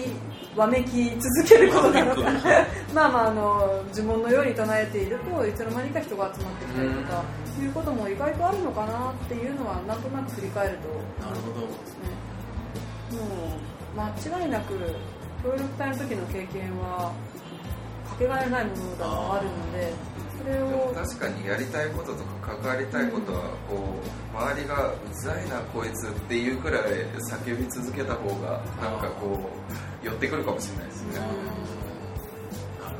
[0.55, 2.21] わめき続けることなのか
[2.95, 7.23] まあまああの呪文のように唱えているといつの間にか人が集まってきたりとか
[7.61, 11.25] いうことも意外とあるのかなっていうのはなんとなく振り返ると。
[11.25, 11.67] なるほど。
[11.67, 12.09] ですね。
[13.11, 13.57] も
[13.93, 14.73] う間違いなく
[15.43, 17.13] 協力隊の時の経験は
[18.07, 19.93] かけがえないものがあるので
[20.37, 24.01] それを確かにやりたいこととか関わりたいことはこ
[24.33, 26.81] う周りがうざいなこいつっていうくらい
[27.29, 29.39] 叫び続けた方がなんかこ
[30.03, 31.19] う寄ってくるかもしれないですね、な
[32.89, 32.95] る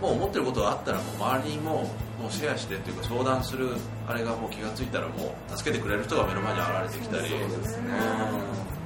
[0.00, 0.08] ほど。
[0.08, 1.72] もう思ってることがあったらもう周りにも
[2.18, 3.70] もうシェアしてっていうか相談する
[4.06, 7.28] あれがもう気がついたらもう助けてくれる人が目の前に現れてきたり。
[7.28, 8.79] そうですね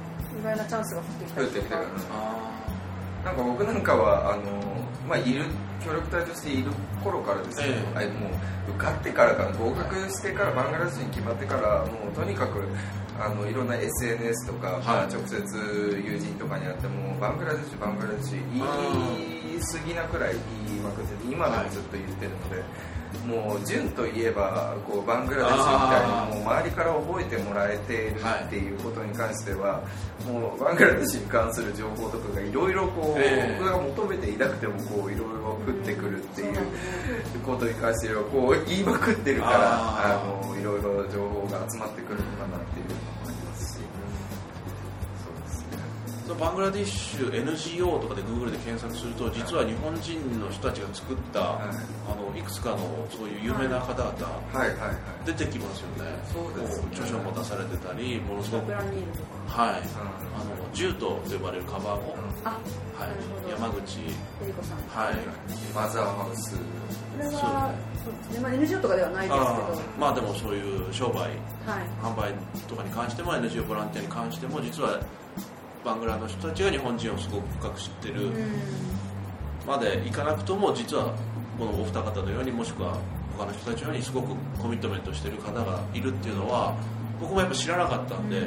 [0.45, 1.05] 意外なチャンスが降っ
[1.49, 1.83] てきたか。
[3.25, 4.61] なんか僕なんかはあの、
[5.09, 5.45] まあ、いる
[5.83, 6.69] 協力隊としている
[7.03, 7.65] 頃からですね、
[7.97, 8.05] ええ。
[8.05, 12.61] あもう受かってからかな合格してからバングラデシュに決まってからもうとにかく
[13.19, 15.41] あのいろんな SNS とか、まあ直接
[16.05, 20.35] 友人とかに会ってもバングラデシュバングラデシュ言い過ぎなくらい
[20.67, 22.61] 言いまくってて今でもずっと言ってるので、
[23.27, 29.81] もう純といえばこうバングラデシュみたいにもう周りから覚えてもらえているっていうことに関しては、
[30.27, 33.57] もうバングラデシュに関する情報とかがいろいろこう、ええ。
[33.59, 36.57] 僕が求めていなくてもこういろいろ降ってくるっていう
[37.45, 42.57] ことに関してはこう言いまくってるからああのいろいろ情報が集まってくるのかな
[46.25, 51.75] そのバングラディッシュ NGO とかで Google で検索すると実は日本人の人たちが作った、はい。
[52.09, 52.79] あのいくつかの
[53.13, 54.97] そういう有名な方々、はいはいはい。
[55.23, 56.17] 出てきますよね。
[56.33, 56.81] そうですね。
[56.81, 59.21] こ著書も出されてたりものすごくブラニールと
[59.53, 59.61] か。
[59.61, 59.81] はい、
[60.33, 62.57] あのジュートと呼ばれるカバンを、あ
[62.97, 63.09] はい。
[63.09, 63.49] なるほど。
[63.53, 63.99] 山口。
[64.89, 65.15] はい。
[65.75, 66.57] マザーハウス。
[66.57, 66.61] こ
[67.21, 67.71] れは
[68.03, 68.13] そう。
[68.13, 69.81] ですね、まあ、NGO とかではないですけど。
[69.99, 71.29] まあでもそういう商売はい。
[72.01, 72.33] 販売
[72.67, 74.99] とかに関しても NGO ボランティアに関しても実は
[75.85, 78.31] バングラの人たちが日本人をすごく深く知ってる。
[79.67, 81.13] までいかなくとも実は
[81.57, 82.97] このお二方のようにもしくは
[83.37, 86.75] 他の人たちのようにすごくコミットメントしてる方がいるっていうのは
[87.19, 88.41] 僕もやっぱ知らなかったんで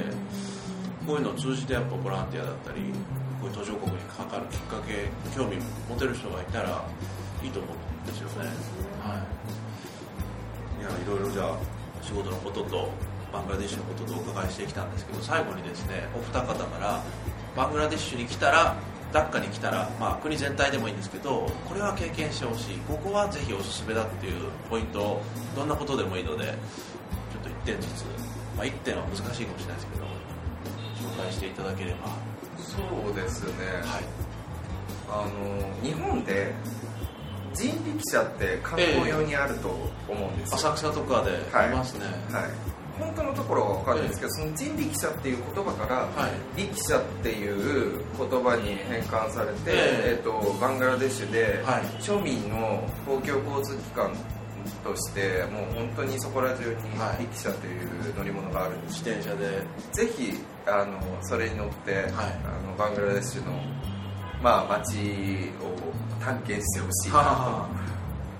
[1.06, 2.82] こういうのを通じてやっぱボランティアだったり
[3.40, 5.56] こういう途上国にかかるきっかけ興味
[5.88, 6.84] 持てる人がいたら
[7.42, 8.48] いいと思うんですよね。
[9.02, 9.24] は
[10.78, 11.58] い、いやいろいろじゃあ
[12.02, 12.90] 仕事のことと
[13.32, 17.02] バングラディッシュのこととお伺いしてきたんですけど最後にですねお二方から
[17.56, 18.76] バングラディッシュに来たら
[19.12, 22.76] ダッカに来たら、まあ、国全体でもいいんですけどこれは経験してほしい。
[22.80, 25.22] ここはぜひおすすめだっていうポイントを
[25.56, 26.54] どんなことでもいいのでちょっ
[27.42, 28.04] と1点ずつ、
[28.56, 30.04] まあ、1点は難しいかもしれないですけど
[31.10, 32.08] 紹介していただければ。
[32.58, 34.28] そうですね、はい。
[35.10, 36.52] あの日本で
[37.54, 42.50] 人力車って観光用にあると思うんですよ、浅草とかではいいますね、はい、
[42.98, 46.60] 本当のところは分かるんですけど、その人力車っていう言葉から、はい。
[46.60, 50.16] 力車っていう言葉に変換されて、ええ。
[50.16, 51.82] えっとバングラデシュで、はい。
[52.00, 54.12] 庶民の公共交通機関
[54.84, 57.22] としてもう本当にそこら中にはい。
[57.22, 59.62] 力車という乗り物があるんです、自転車で。
[59.92, 60.34] ぜひ
[60.66, 62.04] あのそれに乗って、はい。
[62.04, 63.52] あのバングラデシュの、
[64.42, 67.88] まあ、街を探検してほしいなはと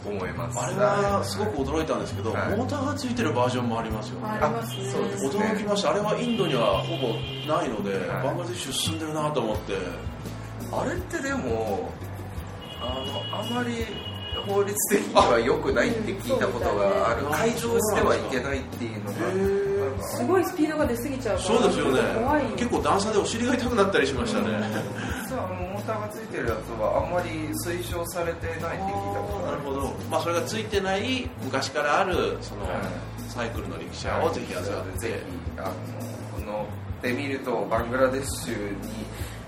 [0.09, 0.59] 思います。
[0.59, 2.57] あれはすごく驚いたんですけど、はい。
[2.57, 4.29] モーターがついてるバージョンもありますよね。
[4.29, 5.31] ありますねそうですね。
[5.31, 5.91] 驚きました。
[5.91, 7.15] あれはインドにはほぼ
[7.47, 8.25] ないので、はい。
[8.25, 9.75] バングラデシュ進んでるなと思って。
[10.71, 11.91] あれってでも
[12.81, 13.87] あのあまり
[14.47, 17.27] 法律的には良くないって聞いたことがある。
[17.29, 22.01] あ改造してはいけないっていうのがすごいスピードが出過ぎちゃうからそうですよね。
[22.15, 22.45] 怖い。
[22.57, 24.47] 結構段差でお尻が痛くなったりしましたね、
[25.25, 25.58] 実はあのモー
[25.89, 29.59] ターがついてるやつはあんまり推奨されてないって聞いたことがある。
[29.59, 33.09] なるほど、まあ、それがついてない昔からあるそのはい。
[33.29, 35.73] サイクルの力車をぜひ扱って、ぜひあの
[36.35, 36.67] この
[37.03, 38.89] で見るとバングラデシュに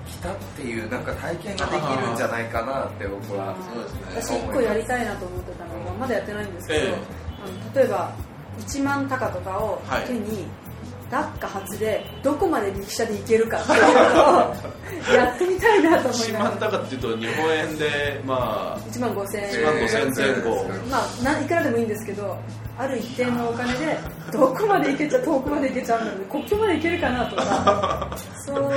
[0.07, 3.95] 来たっていうなんか体験ができるんじゃないかなって僕はそうです
[4.31, 4.39] ね。
[4.41, 6.95] 私1個やりたいなと思ってたのがまだやってないんですけど、ええ。
[6.95, 8.15] あの例えば
[8.61, 10.70] 1万高とかをはい手に、ダ
[11.19, 18.35] ッカ初でどこまで力車で行けるかっていうのをやってみたいなと思い1ながら万高っていうと日本円でま
[18.77, 20.69] あ1万5000円1万5000前後。
[20.89, 22.39] まあないくらでもいいんですけど
[22.79, 23.99] ある一定のお金で
[24.33, 28.17] どこまで行けちゃ遠くまで行けちゃうので国境まで行けるかなとか。
[28.47, 28.73] そう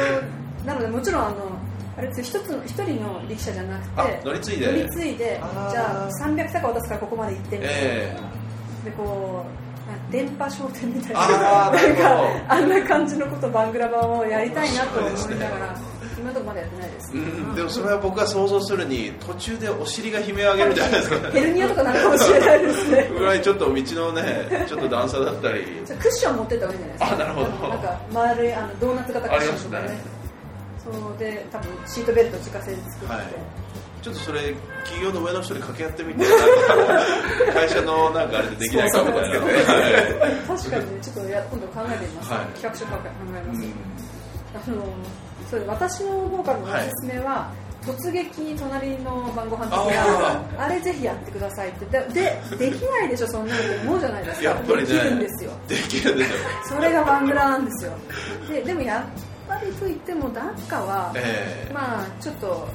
[0.66, 1.36] なのでもちろんあの
[1.98, 4.68] あれ一つの一人の力車じゃなくあて乗り継いで。
[4.68, 8.18] 乗り継いでじゃあ300高渡すからここまで行ってみたいな、え。
[8.86, 9.63] でこう
[10.12, 11.68] 電波商店みたいな。
[11.68, 15.82] あーなんかあんな感じのことバングラ版をやりたいなと思いながら、
[16.18, 21.32] 今のところまだやってないです、えうん、でもそれは僕が想像するに途中でお尻が悲鳴を上げるじゃないですか。
[21.32, 23.12] ヘルニアとかなるかもしれないですね。
[23.18, 25.66] ぐらいちょっと道のねちょっと段差だったり。
[25.86, 27.16] じゃあクッション持ってった方がいいんじゃないですか。
[27.16, 27.70] あなるほど。
[27.70, 29.88] なんか丸いあのドーナツ型クッションとかね。
[29.90, 29.98] ね。
[30.84, 33.24] そうで多分シートベルト自家製で作って、はい
[34.04, 36.26] ちょっとそれ企業の上の人に掛け合ってみて
[37.56, 42.46] 会社のなんかあれでできないかみたいな、はい確かにねちょっとや今度考えてみます、はい。
[42.60, 44.76] 企画書考えます、うん。
[44.76, 44.94] あの
[45.50, 47.52] それ私の方からのおすすめは、
[47.86, 51.86] 突撃隣の晩ご飯的あなあれぜひやってくださいって。
[51.86, 54.50] ででできないでしょそんなのって思うじゃないですか。
[54.50, 54.86] やっぱりね。
[54.86, 55.52] できるんですよ。
[55.68, 56.38] できるんですよ。
[56.78, 57.92] それがバングラなんですよ。
[58.50, 61.74] ででもやっぱりといってもダッカは、ええ。
[61.74, 62.68] まあちょっと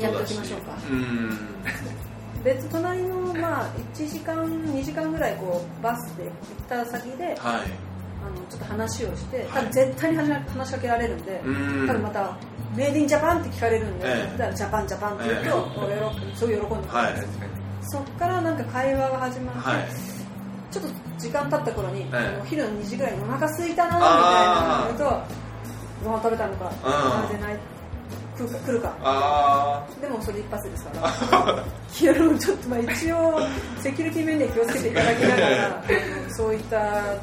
[0.00, 0.72] やっておきましょうか。
[0.90, 1.38] うん。
[2.44, 6.32] 別隣のまあ1時間2時間ぐらいこうバスで行っ
[6.68, 7.36] た先ではい。
[8.24, 11.86] あのちょっと話をして多分絶対に話しかけられるんで、うん。
[11.88, 12.36] 多分また
[12.76, 14.38] 「メイディンジャパン」って聞かれるんで、ええ。
[14.38, 16.36] だからジャパンジャパンって言うと、ええ。
[16.36, 17.14] すごい喜んでくれる、はい。
[17.82, 19.88] そっからなんか会話が始まって、はい。
[20.70, 22.40] ちょっと時間経った頃に、ええ。
[22.40, 24.08] お昼の2時ぐらいにお腹空いたなみた
[24.94, 25.22] いなのと
[26.04, 27.54] ご飯食べたのか食べてない。
[27.54, 27.81] 来るか
[28.36, 28.96] 来るか。
[29.02, 31.64] あでもそれ一発ですから。
[31.92, 33.40] ちょっとまあ一応
[33.80, 35.84] セキュリティ面で気をつけていただきながら
[36.30, 37.14] そういった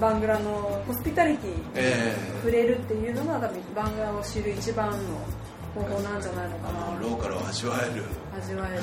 [0.00, 2.14] バングラのホスピタリティにえ。
[2.42, 4.96] 触れるっていうのが多分バングラを知る一番の
[5.74, 7.00] 方法なんじゃないのかな。
[7.00, 8.04] ローカルを味わえる。
[8.36, 8.82] 味わえる。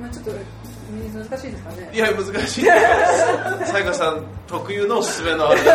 [0.00, 0.32] まあ、ちょっと
[1.14, 1.90] 難しいですかね。
[1.92, 2.64] いや難しい。
[2.64, 5.72] さやかさん特有のおすすめのあれだ。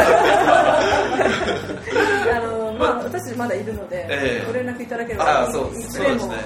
[2.36, 4.45] あの、まあ、私たちまだいるので、ええ。
[4.45, 6.05] ご連絡いただければあそうそうですね。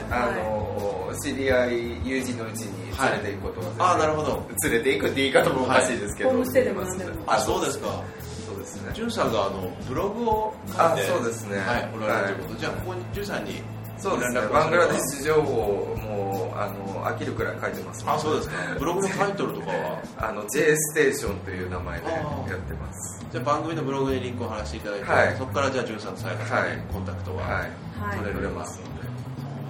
[0.10, 0.36] あはい。
[0.36, 7.12] の知り合い友人のうちに連れて行くことが全然あなるほど連れて行くって言い方もおかしいですけど、ホームステイでも何でも。
[7.28, 8.04] あそうですか。
[8.48, 8.92] そうですね。
[8.94, 11.58] じゅんさんがあのブログを書いてあそうですね。
[11.60, 13.62] はいおられるということ、はいじゃあここにじゅんさんに
[14.04, 14.42] そうですね。
[14.52, 18.56] バングラデシュ情報もあの飽きるくらい書いてますのあそうですか。
[18.78, 20.04] ブログのタイトルとかは？
[20.30, 23.26] あの J ステーションという名前でやってます。
[23.32, 25.36] じゃあ番組のブログにリンクを貼らせていただいて、はい。
[25.38, 28.18] そこからじゃあじゅんさんとさやかさんはいにコンタクトがはいはい。
[28.20, 29.08] 取れるますので。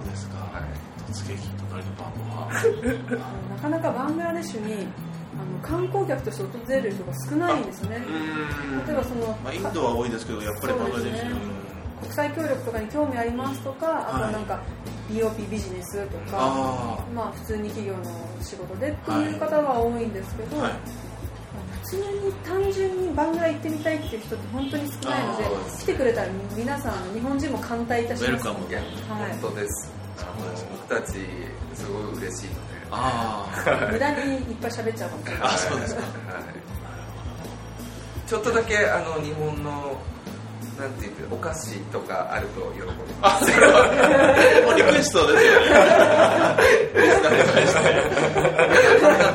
[0.02, 1.12] そうですか、はい。
[1.12, 2.50] 突撃隣の番号は
[3.54, 4.88] なかなかバングラデシュに
[5.38, 8.02] あの観光客として訪れる人が少ないんですね。
[8.06, 8.86] うん。
[8.86, 11.63] 例えばその、まあ、インドは多いですけどやっぱりバングラデシュ、
[12.14, 14.62] 際協力とかに興味ありますとかあとはなんか
[15.10, 18.04] BOP ビジネスとか、あまあ、普通に企業の
[18.40, 20.72] 仕事でっていう方は多いんですけど、あはい。
[21.82, 25.44] 普通に単純にバングラ行ってみたいっていう人って本当に少ないので
[25.78, 28.32] 来てくれたら皆さん日本人も歓待いたします。
[28.32, 28.84] ウェルカムいやは
[29.28, 29.30] い。
[29.32, 29.92] 本当です。
[30.88, 31.12] 僕たち
[31.74, 32.74] すごい嬉しいので。
[32.90, 35.42] あ無駄にいっぱい喋っちゃうかもしれない。
[35.42, 36.00] ああそうですか。
[36.00, 36.06] は
[36.40, 36.44] い。
[38.26, 39.98] ちょっとだけあの日本の
[40.78, 42.86] なんていうかお菓子とかあると喜び
[43.20, 44.74] ますあそれはもう。
[44.76, 45.52] リクエストですよ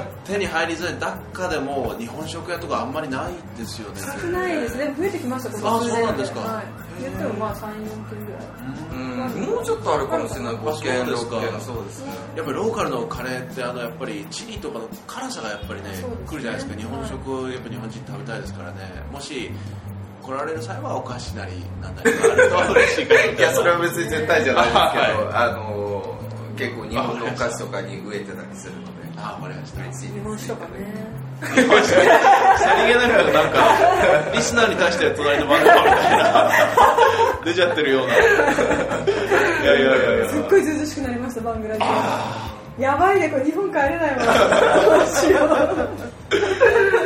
[0.30, 1.00] 手に入りづらい。
[1.00, 3.34] ダッカでも日本食屋とかあんまりない。
[3.58, 4.94] ですよね少ないですね。
[4.96, 5.50] 増えてきました。
[5.50, 6.40] あそうなんですか。
[6.42, 6.66] はい、
[7.02, 7.64] 言ってもまあ34
[8.10, 8.42] 件ぐらい。
[8.94, 9.56] うん。
[9.56, 10.54] もうちょっとあるかもしれない。
[10.54, 15.96] 5件あそうですか6件そうですねやっぱりローカルのカレーってあのやっぱりチリとかの辛さがやっぱりねね。
[16.28, 16.80] 来るじゃないですか。
[16.80, 18.78] 日本食やっぱ日本人食べたいですからね。
[19.12, 19.50] もし
[20.30, 23.32] 来られる際はお菓子なりなんなりがあると嬉しいかなと。
[23.42, 24.86] いやそれは別に絶対じゃないですけど、
[25.26, 26.16] はあの
[26.56, 28.90] 結構日本のお菓子とかに植えてたりするので。
[29.18, 29.82] あわかりました。
[29.82, 31.56] 嬉しい日本酒とかねさ
[32.76, 33.60] りげなくなんか
[34.34, 36.52] リスナーに対して隣の番組みたいな
[37.44, 38.14] 出ちゃってるような。
[38.16, 38.18] い
[39.66, 40.30] やいやいやいや。
[40.30, 44.26] すっごいずうずうしくなりましたバングラデシュやばいねこれ日本帰れないわ。
[45.00, 45.46] どうしよ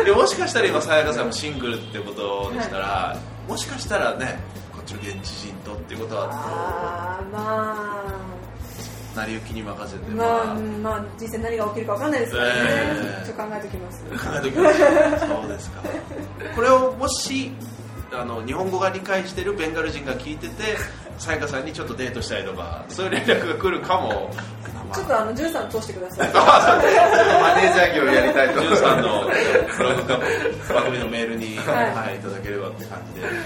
[0.01, 3.17] うでもしかしたら今さやかさんもシングルってことでしたら、
[3.47, 4.37] もしかしたらね
[4.71, 8.13] こっちの現地人とっていうことはあーま
[9.15, 14.03] 成り行きに任せてあまあ、まあ、人生何が起きるか分かんないですからね、ええちょっと考えておきます。
[14.05, 15.83] 考えておきましょうそうですか。
[16.55, 17.51] これをもし
[18.11, 20.77] あの日本語が理解してるベンガル人が聞いてて
[21.17, 24.31] さやかさんにちょっとデートしたいとかそういう連絡が来るかも
[24.93, 26.29] ちょっとあの、ジュンさん通してください。
[26.33, 28.61] マネージャー業やりたいと。
[28.61, 29.23] ジュンさんの
[29.77, 30.19] ブログか
[30.73, 33.27] 番組のメールに、ははいいい、ただければって感じで。
[33.27, 33.37] はい。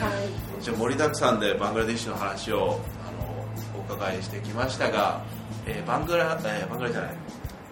[0.61, 5.21] じゃあ盛りだくさんでバングラデシュの話をあのお伺いしてきましたが、
[5.65, 7.11] えーバングラ、えーバングラじゃない。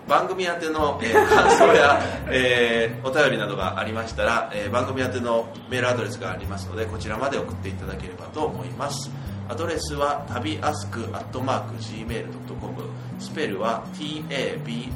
[0.08, 9.10] 番組宛ての、えー感想や、えーお便りなどがありましたら、えー番組宛てのメールアドレスがありますのでこちらまで送っていただければと思います。
[9.50, 12.74] アドレスは旅アスクアットマーク Gmail.com
[13.20, 14.96] スペルは tabiask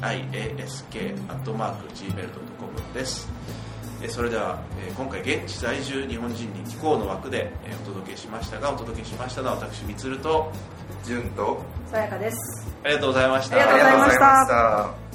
[1.28, 3.28] アットマーク Gmail.com です。
[4.02, 10.50] えーそれでは、えー今回現地在住日本人に気候の枠で、えーお届けしましたがお届けしましたのは私みつると
[11.04, 12.36] 順とさやかです。
[12.84, 13.56] ありがとうございました。
[13.56, 15.09] ありがとうございました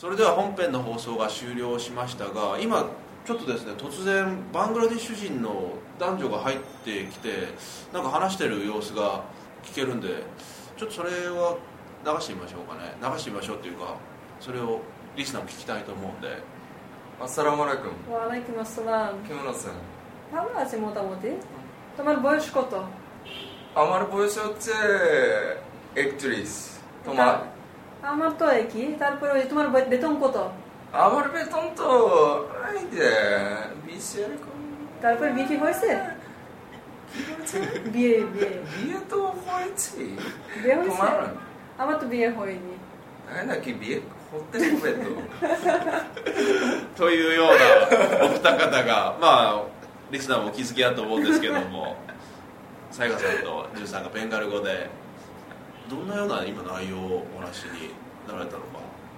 [0.00, 2.88] それでは本編の放送が終了しましたが今
[3.26, 7.48] ちょっとですね突然バングラデシュ人の男女が入ってきて
[7.92, 9.22] なんか話してる様子が
[9.62, 10.22] 聞けるんで
[10.78, 11.58] ちょっとそれは
[12.06, 13.96] 流してみましょうかね流してみましょうっていうか
[14.40, 14.80] それを
[15.16, 16.28] リスナーも聞きたいと思うんで
[17.20, 19.14] アッサラムアライクム Waalaikumsalam.
[19.28, 19.76] কেমন আছেন
[20.32, 21.30] ভালো আছি মোটামুটি
[21.96, 22.72] তোমার বয়স কত
[23.82, 24.74] আমার বয়স হচ্ছে
[26.02, 26.52] একত্রিশ
[27.06, 27.32] তোমার
[28.02, 30.36] আমার তো একই তারপরে ওই তোমার বে- বেতন কত
[30.96, 31.88] আমার বেতন তো
[32.70, 33.08] এই যে
[33.84, 34.56] বিশ এরকম
[35.02, 35.90] তারপরে বিয়ে কি হয়েছে
[37.92, 40.02] বিয়ে বিয়ে বিয়ে তো হয়েছে
[40.54, 41.14] বিয়ে হয়েছে তোমার
[41.78, 42.74] আমার তো বিয়ে হয়নি
[43.26, 43.98] তাই নাকি বিয়ে
[44.28, 45.10] হতে হবে তো
[46.96, 47.64] というような
[48.28, 48.90] 二方が
[49.20, 49.62] まあ
[50.10, 51.96] リスナーもお気づきだと思うんですけども
[52.90, 54.90] さやかさんとジュンさんがベンガル語で
[55.89, 57.91] どんなような今内容をお話に
[58.27, 58.65] なられたのか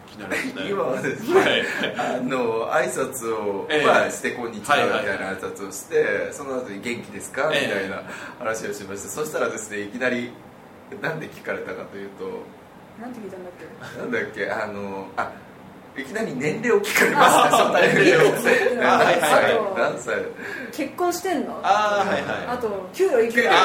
[0.09, 0.69] 気になりますね。
[0.71, 1.65] 今はですねはい。
[1.97, 3.85] あの挨拶を、ええ。
[3.85, 7.67] まあ、してこんにちははいはいみたいな挨拶をして、その後に元気ですか、ええ。
[7.67, 8.01] みたいな
[8.39, 9.09] 話をしました。
[9.09, 10.31] そしたらですねいきなり
[11.01, 12.25] なんで聞かれたかというと
[13.01, 13.99] なんて聞いたんだっけ？
[13.99, 15.29] なんだっけあのあ
[15.97, 17.57] いきなり年齢を聞かれました。
[17.57, 20.15] 初対面であはい何歳何歳？
[20.71, 21.59] 結婚してんの？
[21.63, 22.47] ああはいはい。
[22.47, 23.51] あと給料いくら？
[23.51, 23.55] あ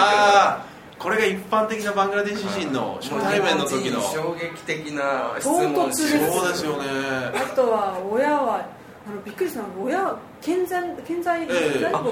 [0.58, 0.71] あ
[1.02, 6.88] これが一般的なバングラデシュ人の初対面の時の衝撃的な質唐問突ですそうですよね。
[7.34, 8.64] あとは親は
[9.04, 11.46] あのびっくりしたのが親健在健在、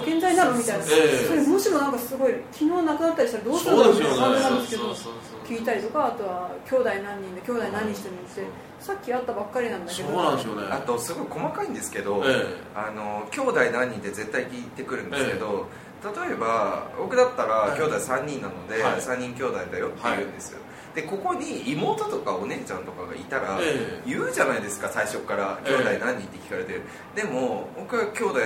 [0.05, 1.26] 健在なのみたいな、ええ。
[1.26, 5.12] それもしもなんかすごい昨日亡くなったりしたらどうするそうですよねみたいな感じなんですけどそうそう
[5.47, 8.43] 聞いたりとかあとは兄弟何人で兄弟何してるんって
[8.80, 10.66] さっき会ったばっかりなんだけそうどなんですよね。
[10.70, 15.66] あとすごい細かいんですけど、えあの兄弟何人で絶対聞いてくるんですけど、
[16.03, 19.01] 例えば僕だったら兄弟3人なので、はい。
[19.01, 20.61] 3人兄弟だよって言うんですよ、
[20.94, 24.03] でここに妹とかお姉ちゃんとかがいたら、ええ。
[24.07, 26.72] 言うじゃないですか最初から兄弟何人って聞かれて。
[26.74, 26.82] る、
[27.14, 28.40] でも僕は兄弟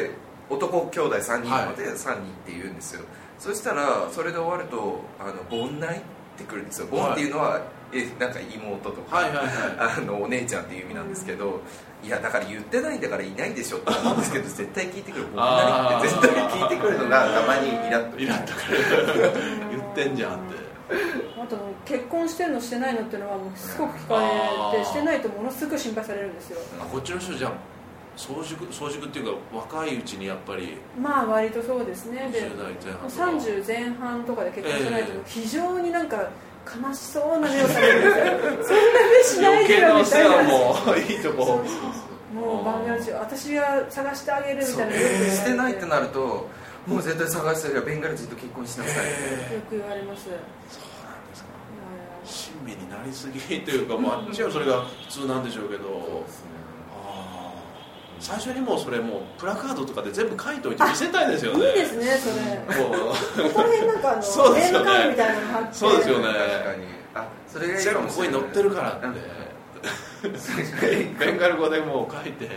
[0.51, 3.03] 男兄弟3人なので3人って言うんですよ、
[3.39, 5.99] そしたらそれで終わると「あの盆内?」
[6.35, 6.89] ってくるんですよ。
[6.91, 7.61] 盆っていうのは、
[7.93, 9.47] えなんか妹とか、はいはいはい。
[9.99, 11.61] あのお姉ちゃんっていう意味なんですけど、
[12.05, 18.79] いやだから言ってないんだからいないでしょって思うんですけど 絶対聞いてくる僕なりって絶対聞いてくるのがたまにイラッとイラッとくる。
[19.71, 20.65] 言ってんじゃんって。
[21.43, 26.59] あと結婚してるのしてないのっていうのはもうすごく聞かれてしてないとものすごく心配されるんですよ。
[26.81, 27.53] あこっちの人じゃあ
[28.17, 30.77] 早熟早熟っていうか若いうちにやっぱり。
[31.01, 32.29] まあ割とそうですね。
[32.33, 33.23] で20代前半とか。
[33.23, 36.29] 30前半とかで結婚してないとええ非常になんか
[36.65, 38.25] 悲しそうな目をされるんですよ。
[38.65, 40.29] そんな目しないでよみたい。
[40.29, 41.61] なもういいとこ
[42.35, 42.65] もう
[43.21, 46.49] 私が探してあげるみたいなしてないってなると
[46.87, 49.05] もう絶対探してるベンガル人と結婚しなさい、
[49.55, 50.29] よく言われます。
[50.29, 50.39] いや
[52.25, 55.85] 親身になりすぎというか、まあ、あっちはそれが普通なんでしょうけど。
[55.85, 56.64] あー
[58.21, 61.69] 最初にもうそれもうプラカードとかで全部書いておいて見せたいですよね。
[61.69, 62.29] いいですねそ
[62.77, 62.81] れ。
[62.81, 62.99] もう。
[63.01, 63.09] こ
[63.55, 64.85] こら辺なんかあのそうですよね。
[64.85, 68.33] ネームカードみたいなの貼ってそうですよね確かにあそれがいい全かもしれない。
[68.33, 68.51] 部ここに。
[68.51, 69.19] 載ってるからって
[71.19, 72.49] ベンガル語でもう書いて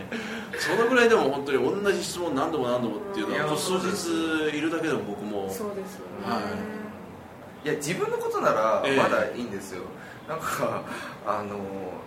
[0.58, 5.50] そのぐらいでも本当に同じ質問何度も何度もっていうのいやは数日いるだけでも僕も。
[5.50, 6.44] そうですよね、はい
[7.66, 9.82] いや自分のことならええまだいいんですよ、
[10.28, 10.84] なんか
[11.26, 11.56] あの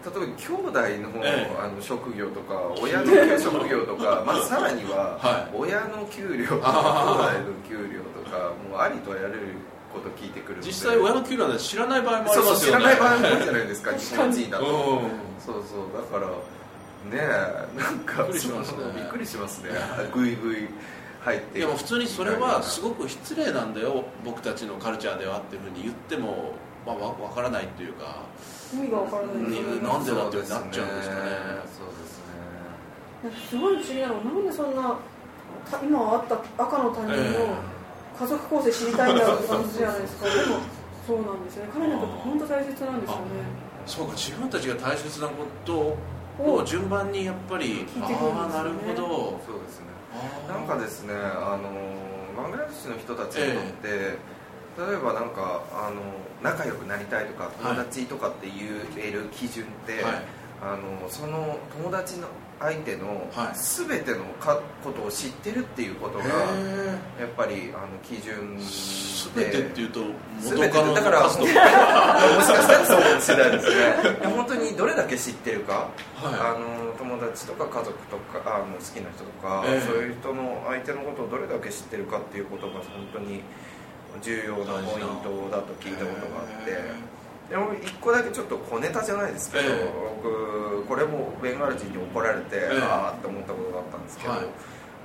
[0.05, 1.57] 例えば兄弟の,、ええ。
[1.59, 3.07] あの職業とか親の
[3.39, 5.57] 職業とか、 まあ、さらには、はい。
[5.57, 9.41] 親の給料とかあ兄弟の給料とかもうありとやれる
[9.93, 10.69] こと聞いてくるので。
[10.69, 12.79] 実際親の給料なんて知らない場合もありますよね。
[12.79, 15.11] 知らない場合も多いじゃないですか 日本人だと、うん。
[15.39, 16.37] そうそうだからね
[17.13, 19.71] えなんかびっくりしますね。
[20.13, 20.69] ぐいぐい
[21.25, 26.55] 入っていや普通にそれはすごく失礼なんだよ僕たちのカルチャーではっていうふうに言っても、
[26.87, 28.25] まあ、わ分からないっていうか
[28.73, 29.51] 意味がわからない。
[29.51, 29.89] ですよね。
[29.89, 31.31] なんでだってなっちゃうんですかね。
[31.77, 32.21] そうです
[33.27, 33.49] ね。
[33.51, 34.97] すごい不思議なのがなんでそんな
[35.71, 37.55] た今あった赤の他人の
[38.19, 40.25] 家族構成知りたいんだろうって感じじゃないですか。
[40.31, 40.57] でも
[41.07, 41.71] そうなんですよね。
[41.75, 43.23] 彼にとって本当大切なんですよね。
[43.87, 45.33] そうか自分たちが大切なこ
[45.65, 45.97] と
[46.39, 48.41] を順番にやっぱり、聞いてくるんですよね。
[48.41, 49.07] ああなるほど。
[49.47, 49.87] そうですね。
[50.49, 51.71] なんかですねあの
[52.37, 54.19] バングラデシュの人たちにとって、
[54.89, 56.01] 例えばなんかあの
[56.43, 60.15] 仲良くなりたいとか友達とかっていうえる基準って、はい。
[60.63, 62.29] あのその友達の
[62.59, 63.57] 相手のはい。
[63.57, 66.29] 全てのかことを知ってるっていうことがへ
[67.21, 69.45] やっぱりあの基準ーで。
[69.45, 70.01] 全てっていうと
[70.43, 79.87] 元カノだからもしかしたらそうかもしれないですね本当にどれだけ知ってるか、はあの友達とか家族とかあの好きな人とか、ええ。
[79.87, 83.43] そういう人の相手のことをどれだけ知ってるかっていうことが本当に
[84.23, 87.11] 重要なポイントだと聞いたことがあって。
[87.51, 89.93] でも一個だけちょっと小ネタじゃないですけど、ええ。
[90.23, 92.79] 僕これもベンガル人に怒られて、ええ。
[92.81, 94.41] ああって思ったことがあったんですけど、はい。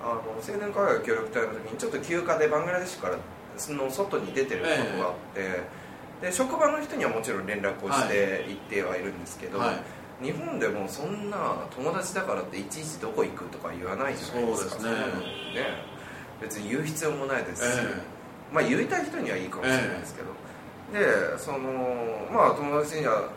[0.01, 3.17] あの青年海外協力隊の時にちょっと休暇でバングラデシュから
[3.57, 9.73] その外に出てることがあって、で職場の人にはもちろん連絡をして行ってはいるんですけど、は
[10.21, 10.23] い。
[10.23, 14.69] 日本でもそんな友達だからっていちいちどこ行くとか言わないじゃないですか。
[14.69, 14.91] そうですね。
[14.91, 15.95] ね。
[16.39, 18.14] 別に言う必要もないですし、え
[18.51, 20.31] まあ言いたい人にはいいかもしれないですけど、
[20.93, 23.29] でそのまあ友達には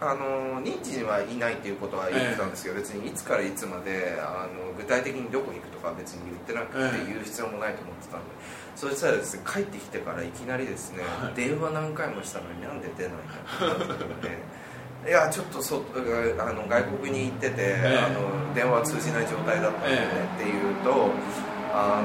[0.00, 7.12] あの認知にはいないっていうことは言ってたんですけど、別にいつからいつまであの具体的にどこ行くとかは別に言ってなくて、ええ。
[7.12, 8.26] 言う必要もないと思ってたんで。
[8.76, 11.04] そしたらですね帰ってきてからいきなりですね、
[11.36, 14.38] 電話何回もしたのになんで出ないかってなっててで。
[15.06, 15.84] いやちょっとそ
[16.38, 21.10] あの外国に行ってて、えあの電話通じない状態だったんでね、えっていうと
[21.74, 22.02] あ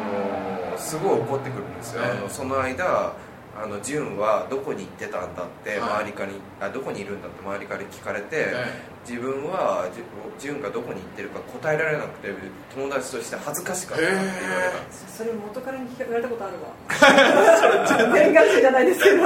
[0.74, 2.18] のすごい怒ってくるんですよ、ええ。
[2.18, 3.14] あのその間
[3.62, 5.80] あの純はどこに行ってたんだってはい。
[5.80, 10.02] 周りからに、あどこにいるんだって周りから聞かれて、え自分はじ
[10.40, 12.30] 純がどこに行ってるか答えられなくて
[12.74, 18.14] 友達として恥ずかしかったって言われたんですそれ元からに聞かれたことあるわ。
[18.14, 19.24] 全学生じゃないですけど。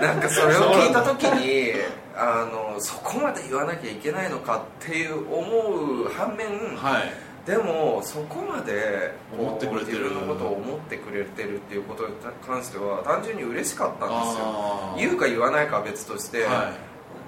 [0.00, 1.72] なんかそれを聞いた時に
[2.16, 9.98] あのそこまで言わなきゃいけないのかっていう思う反面、はいでもそこまで思ってくれてる。
[9.98, 12.14] 自分のことを思ってくれてるっていうことに
[12.46, 14.94] 関しては単純に嬉しかったんですよ。
[14.96, 16.72] 言うか言わないかは別として、は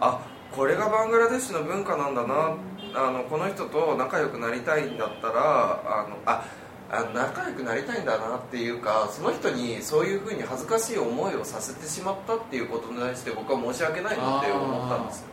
[0.00, 0.20] あ
[0.54, 2.56] これがバングラデシュの文化なんだな
[2.94, 6.44] あのこの人と仲良くなりたいんだったらあのあ
[6.92, 15.26] あの仲良くなりたいんだなっていうかその人にそういうふうに恥ずかしい思いをさせてしまったっていうことに対して僕は申し訳ないなって思ったんですよ。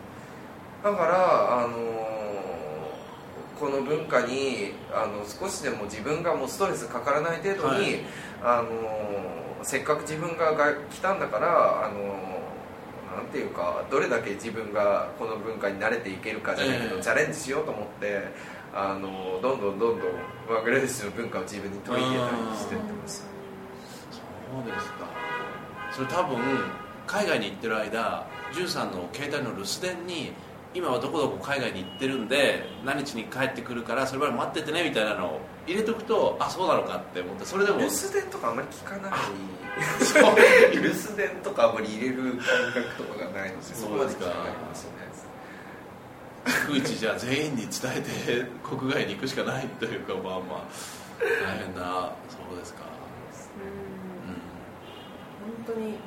[0.84, 2.11] だからあの
[3.62, 8.00] この文化にあの少しでも自分がもうストレスかからない程度に、はい。
[8.44, 12.00] あのせっかく自分がが来たんだからあの
[13.16, 18.24] なんていうかどれだけ自分がこの文化に慣れていけるかじゃないけど、ええチャレンジしようと思って
[18.74, 20.12] あのどんどんどんどん
[20.50, 23.28] バングラデシュの文化を自分に取り入れたりしてってます。
[24.52, 25.08] そうですか。
[25.92, 26.40] それ多分
[27.06, 30.32] 海外に行ってる間ジュンさんの携帯の留守電に
[30.74, 37.80] 今はどこどこ海外に行ってるんで何日に帰ってくるからそれまで待っててねみたいなのを入れとくとあそうなのかって思ってそれでも。
[37.80, 39.12] 留守電とかあんまり聞かない
[40.04, 40.36] そう。
[40.74, 42.38] 留守電とかあんまり入れる感
[42.74, 45.32] 覚とかがないのでそこまで聞かないかもしれないです
[46.68, 50.64] 逐一じゃあ全員に伝えて国外に行くしかないというかまあまあ
[51.20, 52.82] 大変なそうですか。
[53.58, 54.38] うんう
[55.66, 56.00] 本当に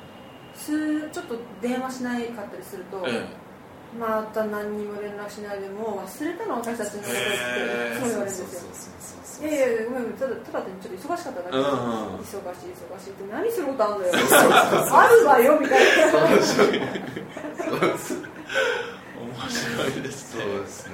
[0.55, 3.44] すちょっと電話しないかったりすると、んえ
[3.99, 7.21] また何にも連絡しないでもう忘れたの私たちのことって
[7.99, 8.45] そう言われるんですよ。
[9.35, 9.67] いやいや
[10.17, 11.69] ただただちょっと忙しかっただけ、うんうん。
[12.19, 14.13] 忙しい忙しいって何することあんだよ。
[14.91, 15.79] あるわよみたい
[16.11, 16.13] な。
[16.29, 16.63] 面白
[19.89, 20.31] いです。
[20.31, 20.93] そうねですね。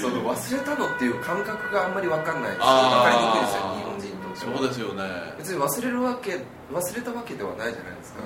[0.00, 2.50] その忘れたのっていう感覚があんまり分かんない。
[2.52, 3.10] です分あー。
[3.10, 4.40] かりにくいですよ日本人にと。
[4.40, 5.02] そうですよね。
[5.38, 6.38] 別に忘れるわけ
[6.72, 8.22] 忘れたわけではないじゃないですか、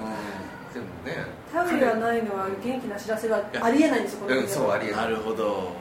[0.77, 1.25] でもね。
[1.53, 5.73] 頼りがないのは元気な知らせはありえないんですよこのうんそうありえなないるほど。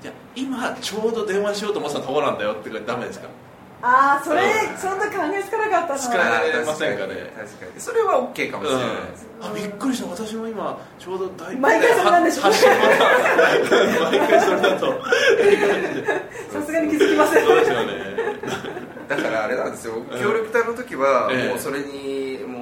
[0.00, 3.28] じゃあ今ちょうど電話しようと思ってたところなんだよってダメですか？
[3.84, 4.42] ああそれ
[4.78, 6.16] そんな考えつかなかったつか。
[6.16, 7.14] なないれませんかね？
[7.36, 7.80] 確かに。
[7.80, 10.08] それは OK かもしれないです、あびっくりした。
[10.08, 12.42] 私も今ちょうど大毎回それなんでしょ？
[12.42, 14.86] う毎回それだと
[16.52, 17.44] さすがに気づきません。
[17.44, 17.92] そうですよね。
[19.08, 19.94] だからあれなんですよ。
[20.20, 21.48] 協力隊の時はええ。
[21.48, 22.61] もうそれにも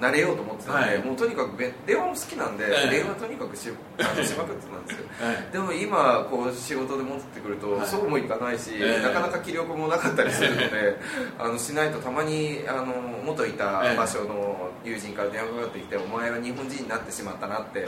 [0.00, 1.04] 慣れようと思ってたんで、はい。
[1.04, 3.68] もうとにかくべ電話も好きなんで、ええ電話とにかくし
[3.98, 5.06] あのしまくってたんですよ。
[5.20, 5.52] はい。
[5.52, 7.86] でも今こう仕事で戻ってくると、はい。
[7.86, 9.02] そうもいかないし、ええ。
[9.02, 10.96] なかなか気力もなかったりするので
[11.38, 12.86] あのしないとたまにあの
[13.24, 17.86] 元いた場所の友人から電話がかかってきて、お前は日本人になってしまったなって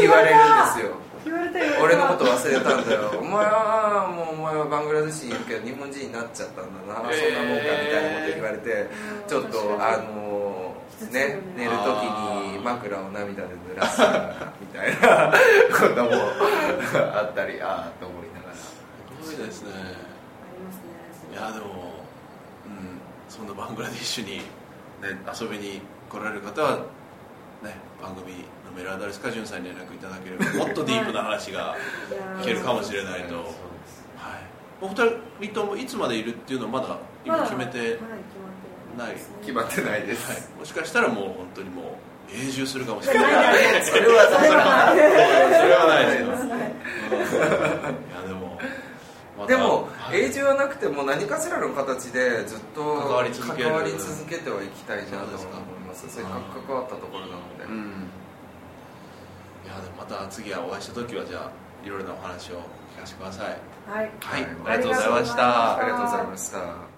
[0.00, 0.92] 言われるんですよ。
[1.24, 1.64] 言われたよ。
[1.82, 3.12] 俺のこと忘れたんだよ。
[3.20, 8.86] お前はもうお前はバングラデシュにいるけど日本人になっちゃったんだな、えーそんなもんかみたいなこと言われて
[9.26, 10.27] ちょっとあの
[11.06, 11.76] ね寝る時
[12.56, 14.00] に枕を涙で濡らす
[14.60, 15.32] みたいな
[15.78, 16.10] ことも
[17.14, 18.54] あったりああと思いながら。
[19.22, 19.84] すごいですねあり
[20.64, 20.82] ますね
[21.32, 21.66] いやでも、
[22.66, 24.42] うん、そんなバングラディッシュに、ね、
[25.40, 26.76] 遊びに来られる方は、
[27.62, 31.76] ね、番組のメールアドレスかじゅんさんに連絡いただければもっとディープな話が
[32.40, 33.44] 聞けるかもしれないと、はい、
[34.80, 34.94] お二
[35.46, 38.37] 人ともいつまでいるっていうのはまだ今決めてはい決まって
[38.98, 41.84] ない、決まってないです、はい、もしかしたらもう本当にもう
[42.34, 43.82] 永住するかもしれない。
[43.84, 44.98] それはそれはない
[45.56, 46.18] それはないで
[47.26, 47.36] す。
[47.36, 48.58] いやでも
[49.46, 55.16] でも、はい永住はなくても何かしらの形でずっと関わり続ける関わり続けてはいきたいなと。
[55.16, 58.08] 思いそうですかますせっかく関わったところなので、うん。
[59.64, 62.60] いやでもまた次はお会いした時はじゃあいろいろなお話を
[62.96, 63.46] 聞かせてください。
[63.86, 64.42] はい、はい。
[64.66, 65.78] ありがとうございました。
[65.78, 66.97] ありがとうございました